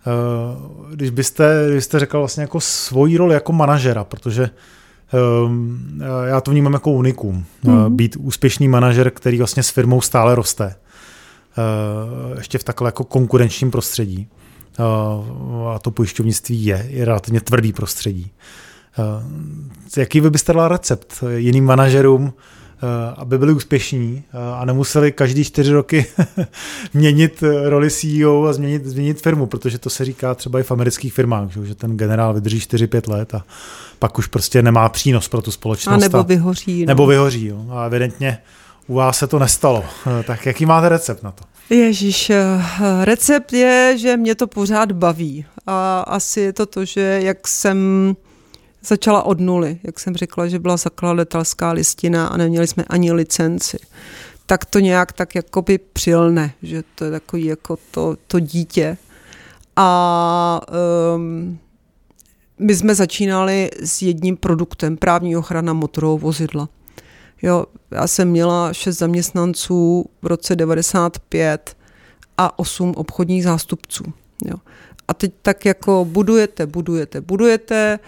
Eh, 0.07 0.95
když 0.95 1.09
byste, 1.09 1.63
když 1.65 1.75
byste 1.75 1.99
řekl 1.99 2.17
vlastně 2.17 2.41
jako 2.41 2.59
svoji 2.59 3.17
roli 3.17 3.33
jako 3.33 3.53
manažera, 3.53 4.03
protože 4.03 4.49
um, 5.45 6.01
já 6.25 6.41
to 6.41 6.51
vnímám 6.51 6.73
jako 6.73 6.91
unikum. 6.91 7.45
Mm-hmm. 7.63 7.89
Být 7.89 8.15
úspěšný 8.19 8.67
manažer, 8.67 9.11
který 9.11 9.37
vlastně 9.37 9.63
s 9.63 9.69
firmou 9.69 10.01
stále 10.01 10.35
roste. 10.35 10.75
Uh, 11.59 12.37
ještě 12.37 12.57
v 12.57 12.63
takhle 12.63 12.87
jako 12.87 13.03
konkurenčním 13.03 13.71
prostředí 13.71 14.27
a 15.73 15.79
to 15.79 15.91
pojišťovnictví 15.91 16.65
je, 16.65 16.85
je 16.89 17.05
relativně 17.05 17.41
tvrdý 17.41 17.73
prostředí. 17.73 18.31
Jaký 19.97 20.19
vy 20.19 20.29
byste 20.29 20.53
dala 20.53 20.67
recept 20.67 21.23
jiným 21.35 21.65
manažerům, 21.65 22.33
aby 23.15 23.37
byli 23.37 23.53
úspěšní 23.53 24.23
a 24.55 24.65
nemuseli 24.65 25.11
každý 25.11 25.43
čtyři 25.43 25.71
roky 25.71 26.05
měnit 26.93 27.43
roli 27.63 27.89
CEO 27.91 28.43
a 28.43 28.53
změnit, 28.53 28.85
změnit 28.85 29.21
firmu, 29.21 29.45
protože 29.45 29.77
to 29.77 29.89
se 29.89 30.05
říká 30.05 30.35
třeba 30.35 30.59
i 30.59 30.63
v 30.63 30.71
amerických 30.71 31.13
firmách, 31.13 31.49
že 31.63 31.75
ten 31.75 31.97
generál 31.97 32.33
vydrží 32.33 32.59
4-5 32.59 33.11
let 33.11 33.35
a 33.35 33.45
pak 33.99 34.17
už 34.17 34.27
prostě 34.27 34.61
nemá 34.61 34.89
přínos 34.89 35.27
pro 35.27 35.41
tu 35.41 35.51
společnost. 35.51 35.95
A 35.95 35.97
nebo 35.97 36.23
vyhoří. 36.23 36.85
No. 36.85 36.87
Nebo 36.87 37.07
vyhoří. 37.07 37.45
Jo. 37.45 37.65
A 37.69 37.85
evidentně 37.85 38.37
u 38.89 38.93
vás 38.93 39.17
se 39.17 39.27
to 39.27 39.39
nestalo. 39.39 39.85
Tak 40.27 40.45
jaký 40.45 40.65
máte 40.65 40.89
recept 40.89 41.23
na 41.23 41.31
to? 41.31 41.43
Ježíš, 41.75 42.29
eh, 42.29 42.61
recept 43.03 43.53
je, 43.53 43.97
že 43.97 44.17
mě 44.17 44.35
to 44.35 44.47
pořád 44.47 44.91
baví. 44.91 45.45
A 45.67 45.99
asi 45.99 46.41
je 46.41 46.53
to 46.53 46.65
to, 46.65 46.85
že 46.85 47.19
jak 47.23 47.47
jsem 47.47 47.77
začala 48.83 49.23
od 49.23 49.39
nuly, 49.39 49.79
jak 49.83 49.99
jsem 49.99 50.15
řekla, 50.15 50.47
že 50.47 50.59
byla 50.59 50.77
zakladatelská 50.77 51.71
listina 51.71 52.27
a 52.27 52.37
neměli 52.37 52.67
jsme 52.67 52.83
ani 52.89 53.11
licenci, 53.11 53.77
tak 54.45 54.65
to 54.65 54.79
nějak 54.79 55.11
tak 55.11 55.35
jako 55.35 55.61
by 55.61 55.77
přilne, 55.77 56.51
že 56.63 56.83
to 56.95 57.05
je 57.05 57.11
takový 57.11 57.45
jako 57.45 57.77
to, 57.91 58.15
to 58.27 58.39
dítě. 58.39 58.97
A 59.75 60.61
um, 61.15 61.59
my 62.59 62.75
jsme 62.75 62.95
začínali 62.95 63.69
s 63.83 64.01
jedním 64.01 64.37
produktem, 64.37 64.97
právní 64.97 65.37
ochrana 65.37 65.73
motorového 65.73 66.17
vozidla. 66.17 66.69
Jo, 67.41 67.65
já 67.91 68.07
jsem 68.07 68.29
měla 68.29 68.73
šest 68.73 68.97
zaměstnanců 68.97 70.05
v 70.21 70.27
roce 70.27 70.55
95 70.55 71.77
a 72.37 72.59
osm 72.59 72.93
obchodních 72.97 73.43
zástupců. 73.43 74.03
Jo. 74.45 74.55
A 75.07 75.13
teď 75.13 75.33
tak 75.41 75.65
jako 75.65 76.05
budujete, 76.09 76.65
budujete, 76.65 77.21
budujete, 77.21 77.99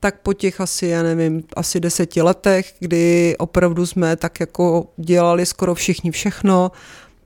tak 0.00 0.20
po 0.20 0.32
těch 0.32 0.60
asi, 0.60 0.86
já 0.86 1.02
nevím, 1.02 1.42
asi 1.56 1.80
deseti 1.80 2.22
letech, 2.22 2.74
kdy 2.78 3.36
opravdu 3.38 3.86
jsme 3.86 4.16
tak 4.16 4.40
jako 4.40 4.86
dělali 4.96 5.46
skoro 5.46 5.74
všichni 5.74 6.10
všechno, 6.10 6.72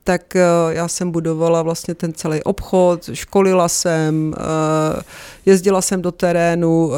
tak 0.04 0.36
eh, 0.36 0.44
já 0.68 0.88
jsem 0.88 1.10
budovala 1.10 1.62
vlastně 1.62 1.94
ten 1.94 2.12
celý 2.12 2.42
obchod, 2.42 3.10
školila 3.12 3.68
jsem, 3.68 4.34
eh, 4.36 5.02
jezdila 5.46 5.82
jsem 5.82 6.02
do 6.02 6.12
terénu, 6.12 6.92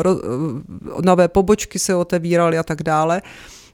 nové 1.04 1.28
pobočky 1.28 1.78
se 1.78 1.94
otevíraly 1.94 2.58
a 2.58 2.62
tak 2.62 2.82
dále 2.82 3.22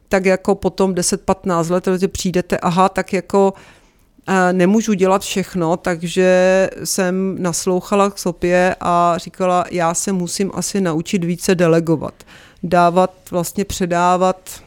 tak 0.08 0.24
jako 0.24 0.54
potom 0.54 0.94
10-15 0.94 1.70
let 1.70 1.88
že 2.00 2.08
přijdete, 2.08 2.58
aha, 2.58 2.88
tak 2.88 3.12
jako 3.12 3.52
eh, 4.28 4.52
nemůžu 4.52 4.92
dělat 4.92 5.22
všechno, 5.22 5.76
takže 5.76 6.70
jsem 6.84 7.42
naslouchala 7.42 8.10
k 8.10 8.18
sobě 8.18 8.76
a 8.80 9.18
říkala, 9.18 9.64
já 9.70 9.94
se 9.94 10.12
musím 10.12 10.50
asi 10.54 10.80
naučit 10.80 11.24
více 11.24 11.54
delegovat. 11.54 12.14
Dávat, 12.62 13.10
vlastně 13.30 13.64
předávat 13.64 14.62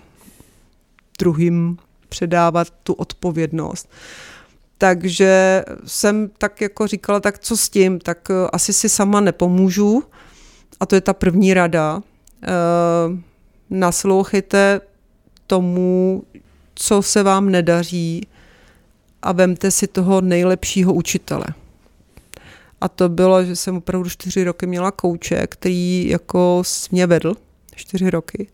druhým, 1.20 1.78
předávat 2.10 2.68
tu 2.84 2.94
odpovědnost. 2.94 3.90
Takže 4.78 5.64
jsem 5.86 6.30
tak 6.38 6.62
jako 6.62 6.88
říkala, 6.88 7.20
tak 7.20 7.40
co 7.40 7.58
s 7.58 7.70
tím, 7.70 8.00
tak 8.00 8.18
eh, 8.30 8.48
asi 8.54 8.74
si 8.74 8.90
sama 8.90 9.20
nepomůžu. 9.20 10.04
A 10.82 10.86
to 10.86 10.96
je 10.96 11.02
ta 11.02 11.14
první 11.14 11.54
rada. 11.54 12.02
E, 12.44 12.52
naslouchejte 13.70 14.82
tomu, 15.52 16.24
co 16.76 17.02
se 17.02 17.24
vám 17.24 17.50
nedaří 17.50 18.28
a 19.22 19.32
vemte 19.32 19.72
si 19.72 19.88
toho 19.88 20.22
nejlepšího 20.22 20.94
učitele. 20.94 21.46
A 22.82 22.88
to 22.88 23.10
bylo, 23.10 23.46
že 23.46 23.56
jsem 23.56 23.78
opravdu 23.78 24.10
čtyři 24.10 24.44
roky 24.44 24.68
měla 24.68 24.92
kouče, 24.92 25.48
který 25.48 26.10
jako 26.10 26.64
mě 26.92 27.08
vedl, 27.08 27.36
čtyři 27.76 28.10
roky. 28.10 28.48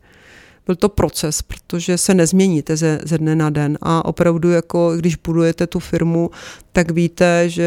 Byl 0.66 0.76
to 0.76 0.90
proces, 0.90 1.42
protože 1.42 1.98
se 1.98 2.14
nezměníte 2.14 2.78
ze, 2.78 3.00
ze 3.04 3.18
dne 3.18 3.36
na 3.36 3.50
den 3.50 3.78
a 3.82 4.06
opravdu 4.06 4.52
jako 4.52 4.98
když 4.98 5.16
budujete 5.16 5.68
tu 5.68 5.80
firmu, 5.80 6.32
tak 6.72 6.92
víte, 6.92 7.50
že 7.50 7.64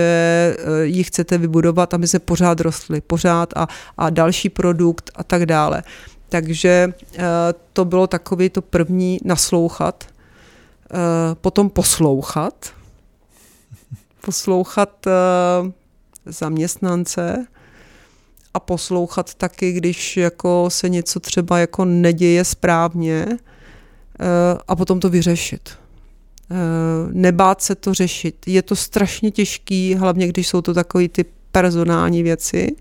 eh, 0.58 0.84
ji 0.84 1.04
chcete 1.04 1.38
vybudovat, 1.38 1.94
aby 1.94 2.08
se 2.08 2.18
pořád 2.18 2.60
rostly, 2.60 3.00
pořád 3.00 3.52
a, 3.56 3.68
a 3.96 4.10
další 4.10 4.48
produkt 4.48 5.10
a 5.14 5.24
tak 5.24 5.46
dále. 5.46 5.82
Takže 6.30 6.92
eh, 7.14 7.22
to 7.72 7.84
bylo 7.84 8.06
takový 8.06 8.50
to 8.50 8.62
první 8.62 9.18
naslouchat, 9.24 10.04
eh, 10.04 10.96
potom 11.34 11.70
poslouchat, 11.70 12.72
poslouchat 14.24 15.06
eh, 15.06 15.10
zaměstnance 16.26 17.46
a 18.54 18.60
poslouchat 18.60 19.34
taky, 19.34 19.72
když 19.72 20.16
jako 20.16 20.66
se 20.68 20.88
něco 20.88 21.20
třeba 21.20 21.58
jako 21.58 21.84
neděje 21.84 22.44
správně, 22.44 23.26
a 24.68 24.76
potom 24.76 25.00
to 25.00 25.08
vyřešit. 25.10 25.70
Nebát 27.12 27.62
se 27.62 27.74
to 27.74 27.94
řešit. 27.94 28.36
Je 28.46 28.62
to 28.62 28.76
strašně 28.76 29.30
těžký, 29.30 29.94
hlavně 29.94 30.28
když 30.28 30.48
jsou 30.48 30.62
to 30.62 30.74
takové 30.74 31.08
ty 31.08 31.24
personální 31.52 32.22
věci 32.22 32.76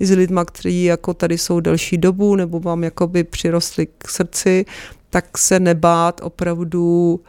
i 0.00 0.06
s 0.06 0.10
lidma, 0.10 0.44
kteří 0.44 0.84
jako 0.84 1.14
tady 1.14 1.38
jsou 1.38 1.60
delší 1.60 1.98
dobu 1.98 2.36
nebo 2.36 2.60
vám 2.60 2.84
jakoby 2.84 3.24
přirostli 3.24 3.86
k 3.98 4.08
srdci, 4.08 4.64
tak 5.10 5.38
se 5.38 5.60
nebát 5.60 6.20
opravdu 6.24 7.20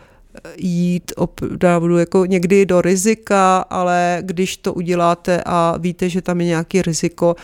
jít 0.57 1.11
opravdu 1.15 1.97
jako 1.97 2.25
někdy 2.25 2.65
do 2.65 2.81
rizika, 2.81 3.57
ale 3.57 4.17
když 4.21 4.57
to 4.57 4.73
uděláte 4.73 5.41
a 5.45 5.77
víte, 5.77 6.09
že 6.09 6.21
tam 6.21 6.41
je 6.41 6.47
nějaký 6.47 6.81
riziko, 6.81 7.35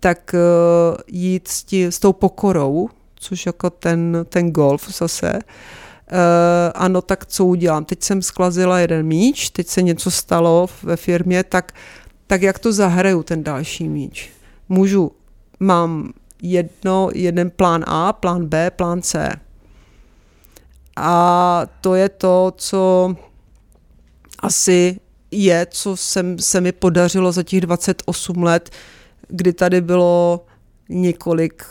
tak 0.00 0.34
eh, 0.34 1.02
jít 1.06 1.48
s, 1.48 1.64
tí, 1.64 1.84
s 1.84 1.98
tou 1.98 2.12
pokorou, 2.12 2.88
což 3.14 3.46
jako 3.46 3.70
ten, 3.70 4.26
ten 4.28 4.50
golf 4.50 4.96
zase, 4.98 5.38
Uh, 6.12 6.16
ano, 6.74 7.02
tak 7.02 7.26
co 7.26 7.44
udělám? 7.44 7.84
Teď 7.84 8.02
jsem 8.02 8.22
sklazila 8.22 8.78
jeden 8.78 9.06
míč, 9.06 9.50
teď 9.50 9.66
se 9.66 9.82
něco 9.82 10.10
stalo 10.10 10.66
ve 10.82 10.96
firmě, 10.96 11.44
tak, 11.44 11.72
tak 12.26 12.42
jak 12.42 12.58
to 12.58 12.72
zahraju 12.72 13.22
ten 13.22 13.44
další 13.44 13.88
míč? 13.88 14.30
Můžu, 14.72 15.12
mám 15.60 16.12
jedno, 16.42 17.08
jeden 17.14 17.50
plán 17.50 17.84
A, 17.86 18.12
plán 18.12 18.46
B, 18.46 18.70
plán 18.70 19.02
C. 19.02 19.30
A 20.96 21.62
to 21.80 21.94
je 21.94 22.08
to, 22.08 22.52
co 22.56 23.14
asi 24.38 25.00
je, 25.30 25.66
co 25.70 25.96
jsem, 25.96 26.38
se 26.38 26.60
mi 26.60 26.72
podařilo 26.72 27.32
za 27.32 27.42
těch 27.42 27.60
28 27.60 28.42
let, 28.42 28.70
kdy 29.28 29.52
tady 29.52 29.80
bylo 29.80 30.44
několik 30.88 31.64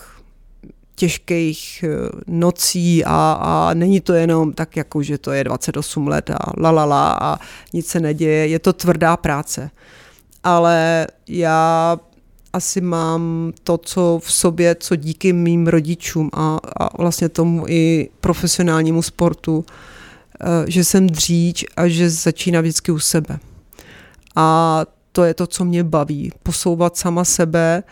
těžkých 0.95 1.83
eh, 1.83 2.09
nocí 2.27 3.05
a, 3.05 3.37
a 3.41 3.73
není 3.73 4.01
to 4.01 4.13
jenom 4.13 4.53
tak, 4.53 4.75
jako 4.75 5.03
že 5.03 5.17
to 5.17 5.31
je 5.31 5.43
28 5.43 6.07
let 6.07 6.29
a 6.29 6.37
la, 6.57 6.71
la, 6.71 6.85
la 6.85 7.17
a 7.21 7.39
nic 7.73 7.87
se 7.87 7.99
neděje. 7.99 8.47
Je 8.47 8.59
to 8.59 8.73
tvrdá 8.73 9.17
práce. 9.17 9.71
Ale 10.43 11.07
já 11.27 11.97
asi 12.53 12.81
mám 12.81 13.53
to, 13.63 13.77
co 13.77 14.19
v 14.23 14.31
sobě, 14.31 14.75
co 14.75 14.95
díky 14.95 15.33
mým 15.33 15.67
rodičům 15.67 16.29
a, 16.33 16.59
a 16.79 16.97
vlastně 16.97 17.29
tomu 17.29 17.65
i 17.67 18.09
profesionálnímu 18.21 19.01
sportu, 19.01 19.65
eh, 20.41 20.45
že 20.67 20.83
jsem 20.83 21.07
dříč 21.07 21.65
a 21.77 21.87
že 21.87 22.09
začíná 22.09 22.61
vždycky 22.61 22.91
u 22.91 22.99
sebe. 22.99 23.39
A 24.35 24.81
to 25.11 25.23
je 25.23 25.33
to, 25.33 25.47
co 25.47 25.65
mě 25.65 25.83
baví. 25.83 26.31
Posouvat 26.43 26.97
sama 26.97 27.25
sebe 27.25 27.83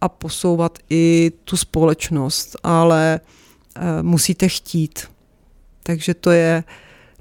a 0.00 0.08
posouvat 0.08 0.78
i 0.90 1.32
tu 1.44 1.56
společnost, 1.56 2.56
ale 2.62 3.20
eh, 3.76 4.02
musíte 4.02 4.48
chtít. 4.48 5.08
Takže 5.82 6.14
to 6.14 6.30
je 6.30 6.64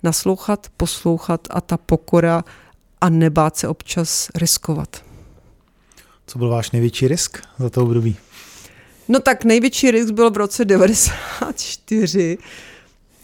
naslouchat, 0.04 0.67
poslouchat 0.78 1.47
a 1.49 1.62
ta 1.62 1.78
pokora 1.78 2.43
a 3.02 3.10
nebát 3.10 3.58
se 3.58 3.67
občas 3.67 4.30
riskovat. 4.36 5.09
Co 6.29 6.39
byl 6.39 6.49
váš 6.49 6.71
největší 6.71 7.07
risk 7.07 7.37
za 7.59 7.69
to 7.69 7.83
období? 7.83 8.17
No 9.07 9.19
tak 9.19 9.43
největší 9.43 9.91
risk 9.91 10.09
byl 10.09 10.31
v 10.31 10.37
roce 10.37 10.65
94, 10.65 12.37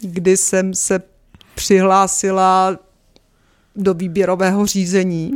kdy 0.00 0.36
jsem 0.36 0.74
se 0.74 1.02
přihlásila 1.54 2.78
do 3.76 3.94
výběrového 3.94 4.66
řízení. 4.66 5.32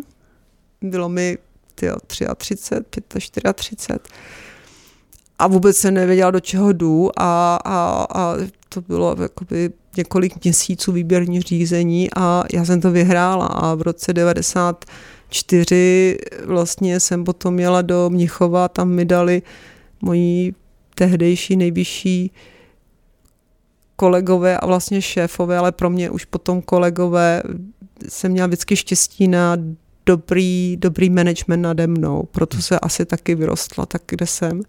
Bylo 0.83 1.09
mi 1.09 1.39
tyjo, 1.75 1.97
33, 2.37 3.01
34 3.01 3.99
a 5.39 5.47
vůbec 5.47 5.77
jsem 5.77 5.95
nevěděla, 5.95 6.31
do 6.31 6.41
čeho 6.41 6.73
jdu 6.73 7.11
a, 7.17 7.57
a, 7.65 8.07
a 8.15 8.35
to 8.69 8.81
bylo 8.81 9.17
jakoby 9.23 9.71
několik 9.97 10.45
měsíců 10.45 10.93
výběrní 10.93 11.41
řízení 11.41 12.09
a 12.17 12.45
já 12.53 12.65
jsem 12.65 12.81
to 12.81 12.91
vyhrála 12.91 13.47
a 13.47 13.75
v 13.75 13.83
roce 13.83 14.13
90 14.13 14.85
čtyři 15.31 16.19
vlastně 16.45 17.01
jsem 17.01 17.25
potom 17.25 17.59
jela 17.59 17.83
do 17.83 18.11
Mnichova, 18.11 18.69
tam 18.69 18.89
mi 18.89 19.05
dali 19.05 19.43
moji 20.03 20.55
tehdejší 20.95 21.57
nejvyšší 21.57 22.33
kolegové 23.97 24.59
a 24.59 24.67
vlastně 24.67 25.03
šéfové, 25.03 25.59
ale 25.59 25.73
pro 25.73 25.91
mě 25.91 26.11
už 26.11 26.25
potom 26.25 26.63
kolegové 26.63 27.43
jsem 28.09 28.33
měla 28.33 28.47
vždycky 28.47 28.77
štěstí 28.77 29.29
na 29.29 29.57
dobrý, 30.07 30.77
dobrý 30.77 31.11
management 31.11 31.63
nade 31.63 31.87
mnou, 31.87 32.29
proto 32.33 32.63
se 32.63 32.79
asi 32.81 33.07
taky 33.07 33.35
vyrostla 33.35 33.87
tak, 33.87 34.03
kde 34.07 34.27
jsem. 34.27 34.63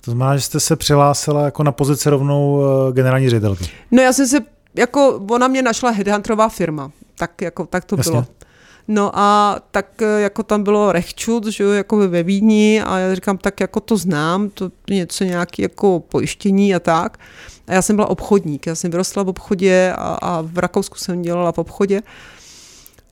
To 0.00 0.10
znamená, 0.10 0.36
že 0.36 0.42
jste 0.42 0.60
se 0.60 0.76
přihlásila 0.76 1.44
jako 1.44 1.62
na 1.62 1.72
pozici 1.72 2.10
rovnou 2.10 2.62
eh, 2.62 2.92
generální 2.92 3.30
ředitelky. 3.30 3.64
No 3.90 4.02
já 4.02 4.12
jsem 4.12 4.26
se, 4.26 4.38
jako 4.74 5.26
ona 5.30 5.48
mě 5.48 5.62
našla 5.62 5.90
headhunterová 5.90 6.48
firma, 6.48 6.90
tak, 7.18 7.42
jako, 7.42 7.66
tak 7.66 7.84
to 7.84 7.96
Jasně. 7.96 8.12
bylo. 8.12 8.26
No 8.88 9.18
a 9.18 9.58
tak 9.70 10.02
eh, 10.02 10.20
jako 10.20 10.42
tam 10.42 10.62
bylo 10.62 10.92
Rechčut, 10.92 11.46
že 11.46 11.64
jo, 11.64 11.70
jako 11.70 11.96
ve 12.08 12.22
Vídni 12.22 12.82
a 12.82 12.98
já 12.98 13.14
říkám, 13.14 13.38
tak 13.38 13.60
jako 13.60 13.80
to 13.80 13.96
znám, 13.96 14.50
to 14.50 14.70
něco 14.90 15.24
nějaký 15.24 15.62
jako 15.62 16.00
pojištění 16.00 16.74
a 16.74 16.80
tak. 16.80 17.18
A 17.66 17.72
já 17.72 17.82
jsem 17.82 17.96
byla 17.96 18.10
obchodník, 18.10 18.66
já 18.66 18.74
jsem 18.74 18.90
vyrostla 18.90 19.22
v 19.22 19.28
obchodě 19.28 19.92
a, 19.96 20.18
a 20.22 20.40
v 20.40 20.58
Rakousku 20.58 20.98
jsem 20.98 21.22
dělala 21.22 21.52
v 21.52 21.58
obchodě. 21.58 22.02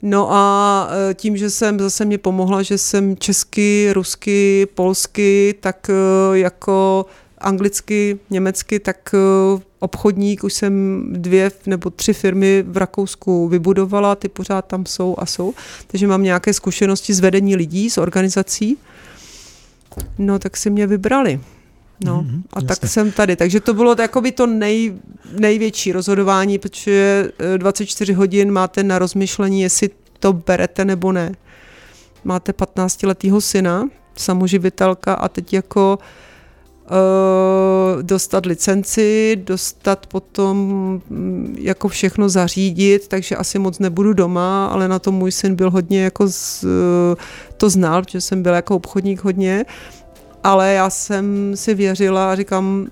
No 0.02 0.32
a 0.32 0.88
eh, 1.10 1.14
tím, 1.14 1.36
že 1.36 1.50
jsem 1.50 1.78
zase 1.80 2.04
mě 2.04 2.18
pomohla, 2.18 2.62
že 2.62 2.78
jsem 2.78 3.16
česky, 3.16 3.90
rusky, 3.92 4.66
polsky, 4.74 5.54
tak 5.60 5.90
eh, 5.90 6.38
jako 6.38 7.06
anglicky, 7.38 8.18
německy, 8.30 8.80
tak 8.80 9.14
eh, 9.14 9.62
obchodník, 9.78 10.44
už 10.44 10.52
jsem 10.54 11.04
dvě 11.12 11.50
nebo 11.66 11.90
tři 11.90 12.12
firmy 12.12 12.64
v 12.66 12.76
Rakousku 12.76 13.48
vybudovala, 13.48 14.14
ty 14.14 14.28
pořád 14.28 14.64
tam 14.64 14.86
jsou 14.86 15.14
a 15.18 15.26
jsou, 15.26 15.54
takže 15.86 16.06
mám 16.06 16.22
nějaké 16.22 16.52
zkušenosti 16.52 17.14
s 17.14 17.20
vedení 17.20 17.56
lidí, 17.56 17.90
s 17.90 17.98
organizací. 17.98 18.76
No, 20.18 20.38
tak 20.38 20.56
si 20.56 20.70
mě 20.70 20.86
vybrali. 20.86 21.40
No, 22.04 22.22
mm-hmm, 22.22 22.42
a 22.52 22.56
jasně. 22.56 22.68
tak 22.68 22.90
jsem 22.90 23.12
tady. 23.12 23.36
Takže 23.36 23.60
to 23.60 23.74
bylo 23.74 23.96
jakoby 23.98 24.32
to 24.32 24.46
nej, 24.46 24.94
největší 25.38 25.92
rozhodování, 25.92 26.58
protože 26.58 27.28
24 27.56 28.12
eh, 28.12 28.16
hodin 28.16 28.50
máte 28.50 28.82
na 28.82 28.98
rozmyšlení, 28.98 29.62
jestli 29.62 29.90
to 30.18 30.32
berete 30.32 30.84
nebo 30.84 31.12
ne. 31.12 31.32
Máte 32.24 32.52
15-letého 32.52 33.40
syna, 33.40 33.88
samoživitelka 34.16 35.14
a 35.14 35.28
teď 35.28 35.52
jako 35.52 35.98
uh, 36.00 36.04
dostat 38.02 38.46
licenci, 38.46 39.36
dostat 39.44 40.06
potom 40.06 40.56
mm, 41.10 41.56
jako 41.58 41.88
všechno 41.88 42.28
zařídit, 42.28 43.08
takže 43.08 43.36
asi 43.36 43.58
moc 43.58 43.78
nebudu 43.78 44.12
doma, 44.12 44.66
ale 44.66 44.88
na 44.88 44.98
to 44.98 45.12
můj 45.12 45.32
syn 45.32 45.54
byl 45.54 45.70
hodně 45.70 46.04
jako 46.04 46.28
z, 46.28 46.64
eh, 46.64 47.16
to 47.56 47.70
znal, 47.70 48.02
protože 48.02 48.20
jsem 48.20 48.42
byl 48.42 48.54
jako 48.54 48.76
obchodník 48.76 49.24
hodně, 49.24 49.64
ale 50.44 50.72
já 50.72 50.90
jsem 50.90 51.52
si 51.54 51.74
věřila 51.74 52.32
a 52.32 52.36
říkám, 52.36 52.86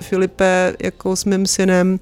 Filipe, 0.00 0.74
jako 0.82 1.16
s 1.16 1.24
mým 1.24 1.46
synem, 1.46 2.00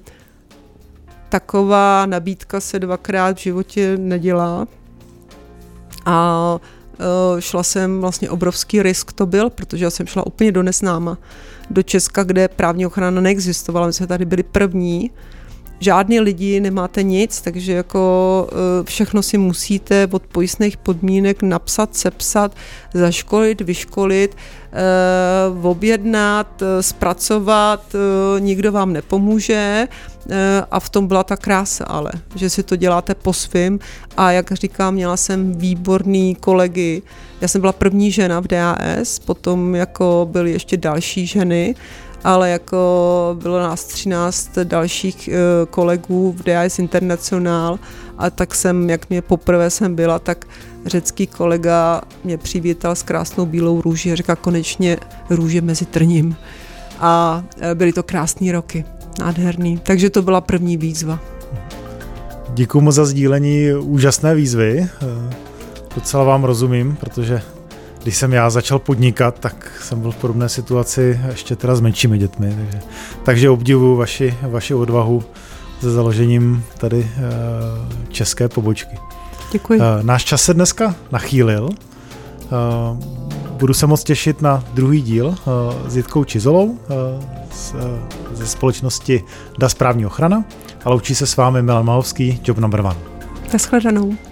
taková 1.29 2.05
nabídka 2.05 2.59
se 2.59 2.79
dvakrát 2.79 3.37
v 3.37 3.41
životě 3.41 3.97
nedělá. 3.97 4.67
A 6.05 6.59
Eh, 6.59 6.78
šla 7.39 7.63
jsem, 7.63 8.01
vlastně 8.01 8.29
obrovský 8.29 8.83
risk 8.83 9.11
to 9.13 9.25
byl, 9.25 9.49
protože 9.49 9.85
já 9.85 9.89
jsem 9.89 10.07
šla 10.07 10.25
úplně 10.25 10.51
do 10.51 10.63
nesnáma 10.63 11.17
do 11.69 11.83
Česka, 11.83 12.23
kde 12.23 12.47
právní 12.47 12.85
ochrana 12.85 13.21
neexistovala. 13.21 13.87
My 13.87 13.93
jsme 13.93 14.07
tady 14.07 14.25
byli 14.25 14.43
první, 14.43 15.11
žádný 15.79 16.19
lidi, 16.19 16.59
nemáte 16.59 17.03
nic, 17.03 17.41
takže 17.41 17.73
jako 17.73 18.47
eh, 18.51 18.83
všechno 18.83 19.23
si 19.23 19.37
musíte 19.37 20.07
od 20.11 20.23
pojistných 20.27 20.77
podmínek 20.77 21.41
napsat, 21.41 21.95
sepsat, 21.95 22.55
zaškolit, 22.93 23.61
vyškolit, 23.61 24.35
eh, 24.35 25.67
objednat, 25.67 26.63
zpracovat, 26.81 27.95
nikdo 28.39 28.71
vám 28.71 28.93
nepomůže 28.93 29.87
a 30.71 30.79
v 30.79 30.89
tom 30.89 31.07
byla 31.07 31.23
ta 31.23 31.37
krása 31.37 31.85
ale, 31.85 32.11
že 32.35 32.49
si 32.49 32.63
to 32.63 32.75
děláte 32.75 33.15
po 33.15 33.33
svým. 33.33 33.79
A 34.17 34.31
jak 34.31 34.51
říkám, 34.51 34.93
měla 34.93 35.17
jsem 35.17 35.55
výborný 35.55 36.35
kolegy, 36.35 37.01
já 37.41 37.47
jsem 37.47 37.61
byla 37.61 37.73
první 37.73 38.11
žena 38.11 38.39
v 38.39 38.47
DAS, 38.47 39.19
potom 39.19 39.75
jako 39.75 40.27
byly 40.31 40.51
ještě 40.51 40.77
další 40.77 41.27
ženy, 41.27 41.75
ale 42.23 42.49
jako 42.49 43.37
bylo 43.41 43.59
nás 43.59 43.85
13 43.85 44.51
dalších 44.63 45.27
eh, 45.27 45.65
kolegů 45.69 46.35
v 46.37 46.43
DAS 46.43 46.79
International. 46.79 47.79
A 48.17 48.29
tak 48.29 48.55
jsem, 48.55 48.89
jak 48.89 49.09
mě 49.09 49.21
poprvé 49.21 49.69
jsem 49.69 49.95
byla, 49.95 50.19
tak 50.19 50.45
řecký 50.85 51.27
kolega 51.27 52.01
mě 52.23 52.37
přivítal 52.37 52.95
s 52.95 53.03
krásnou 53.03 53.45
bílou 53.45 53.81
růži 53.81 54.11
a 54.11 54.15
říká 54.15 54.35
konečně 54.35 54.97
růže 55.29 55.61
mezi 55.61 55.85
trním. 55.85 56.35
A 56.99 57.43
eh, 57.59 57.75
byly 57.75 57.93
to 57.93 58.03
krásné 58.03 58.51
roky 58.51 58.85
nádherný. 59.19 59.77
Takže 59.77 60.09
to 60.09 60.21
byla 60.21 60.41
první 60.41 60.77
výzva. 60.77 61.19
Děkuji 62.53 62.81
moc 62.81 62.95
za 62.95 63.05
sdílení 63.05 63.73
úžasné 63.73 64.35
výzvy. 64.35 64.87
Docela 65.95 66.23
vám 66.23 66.43
rozumím, 66.43 66.97
protože 66.99 67.41
když 68.03 68.17
jsem 68.17 68.33
já 68.33 68.49
začal 68.49 68.79
podnikat, 68.79 69.39
tak 69.39 69.71
jsem 69.83 70.01
byl 70.01 70.11
v 70.11 70.15
podobné 70.15 70.49
situaci 70.49 71.19
ještě 71.29 71.55
teda 71.55 71.75
s 71.75 71.81
menšími 71.81 72.17
dětmi. 72.17 72.55
Takže, 72.57 72.79
takže 73.23 73.49
obdivuju 73.49 73.95
vaši, 73.95 74.35
vaši 74.41 74.73
odvahu 74.73 75.23
se 75.81 75.91
založením 75.91 76.63
tady 76.77 76.97
uh, 76.97 77.05
české 78.09 78.47
pobočky. 78.47 78.97
Děkuji. 79.51 79.79
Uh, 79.79 79.85
náš 80.01 80.25
čas 80.25 80.41
se 80.41 80.53
dneska 80.53 80.95
nachýlil. 81.11 81.69
Budu 83.59 83.73
se 83.73 83.87
moc 83.87 84.03
těšit 84.03 84.41
na 84.41 84.63
druhý 84.73 85.01
díl 85.01 85.27
uh, 85.27 85.35
s 85.87 85.95
Jitkou 85.95 86.23
Čizolou 86.23 86.79
z, 87.51 87.73
uh, 87.73 87.79
ze 88.33 88.47
společnosti 88.47 89.23
DA 89.57 89.69
Správní 89.69 90.05
ochrana 90.05 90.43
a 90.85 90.89
loučí 90.89 91.15
se 91.15 91.25
s 91.25 91.37
vámi 91.37 91.61
Milan 91.61 91.85
Mahovský, 91.85 92.39
Job 92.43 92.57
Number 92.57 92.79
One. 92.79 92.95
Naschledanou. 93.53 94.28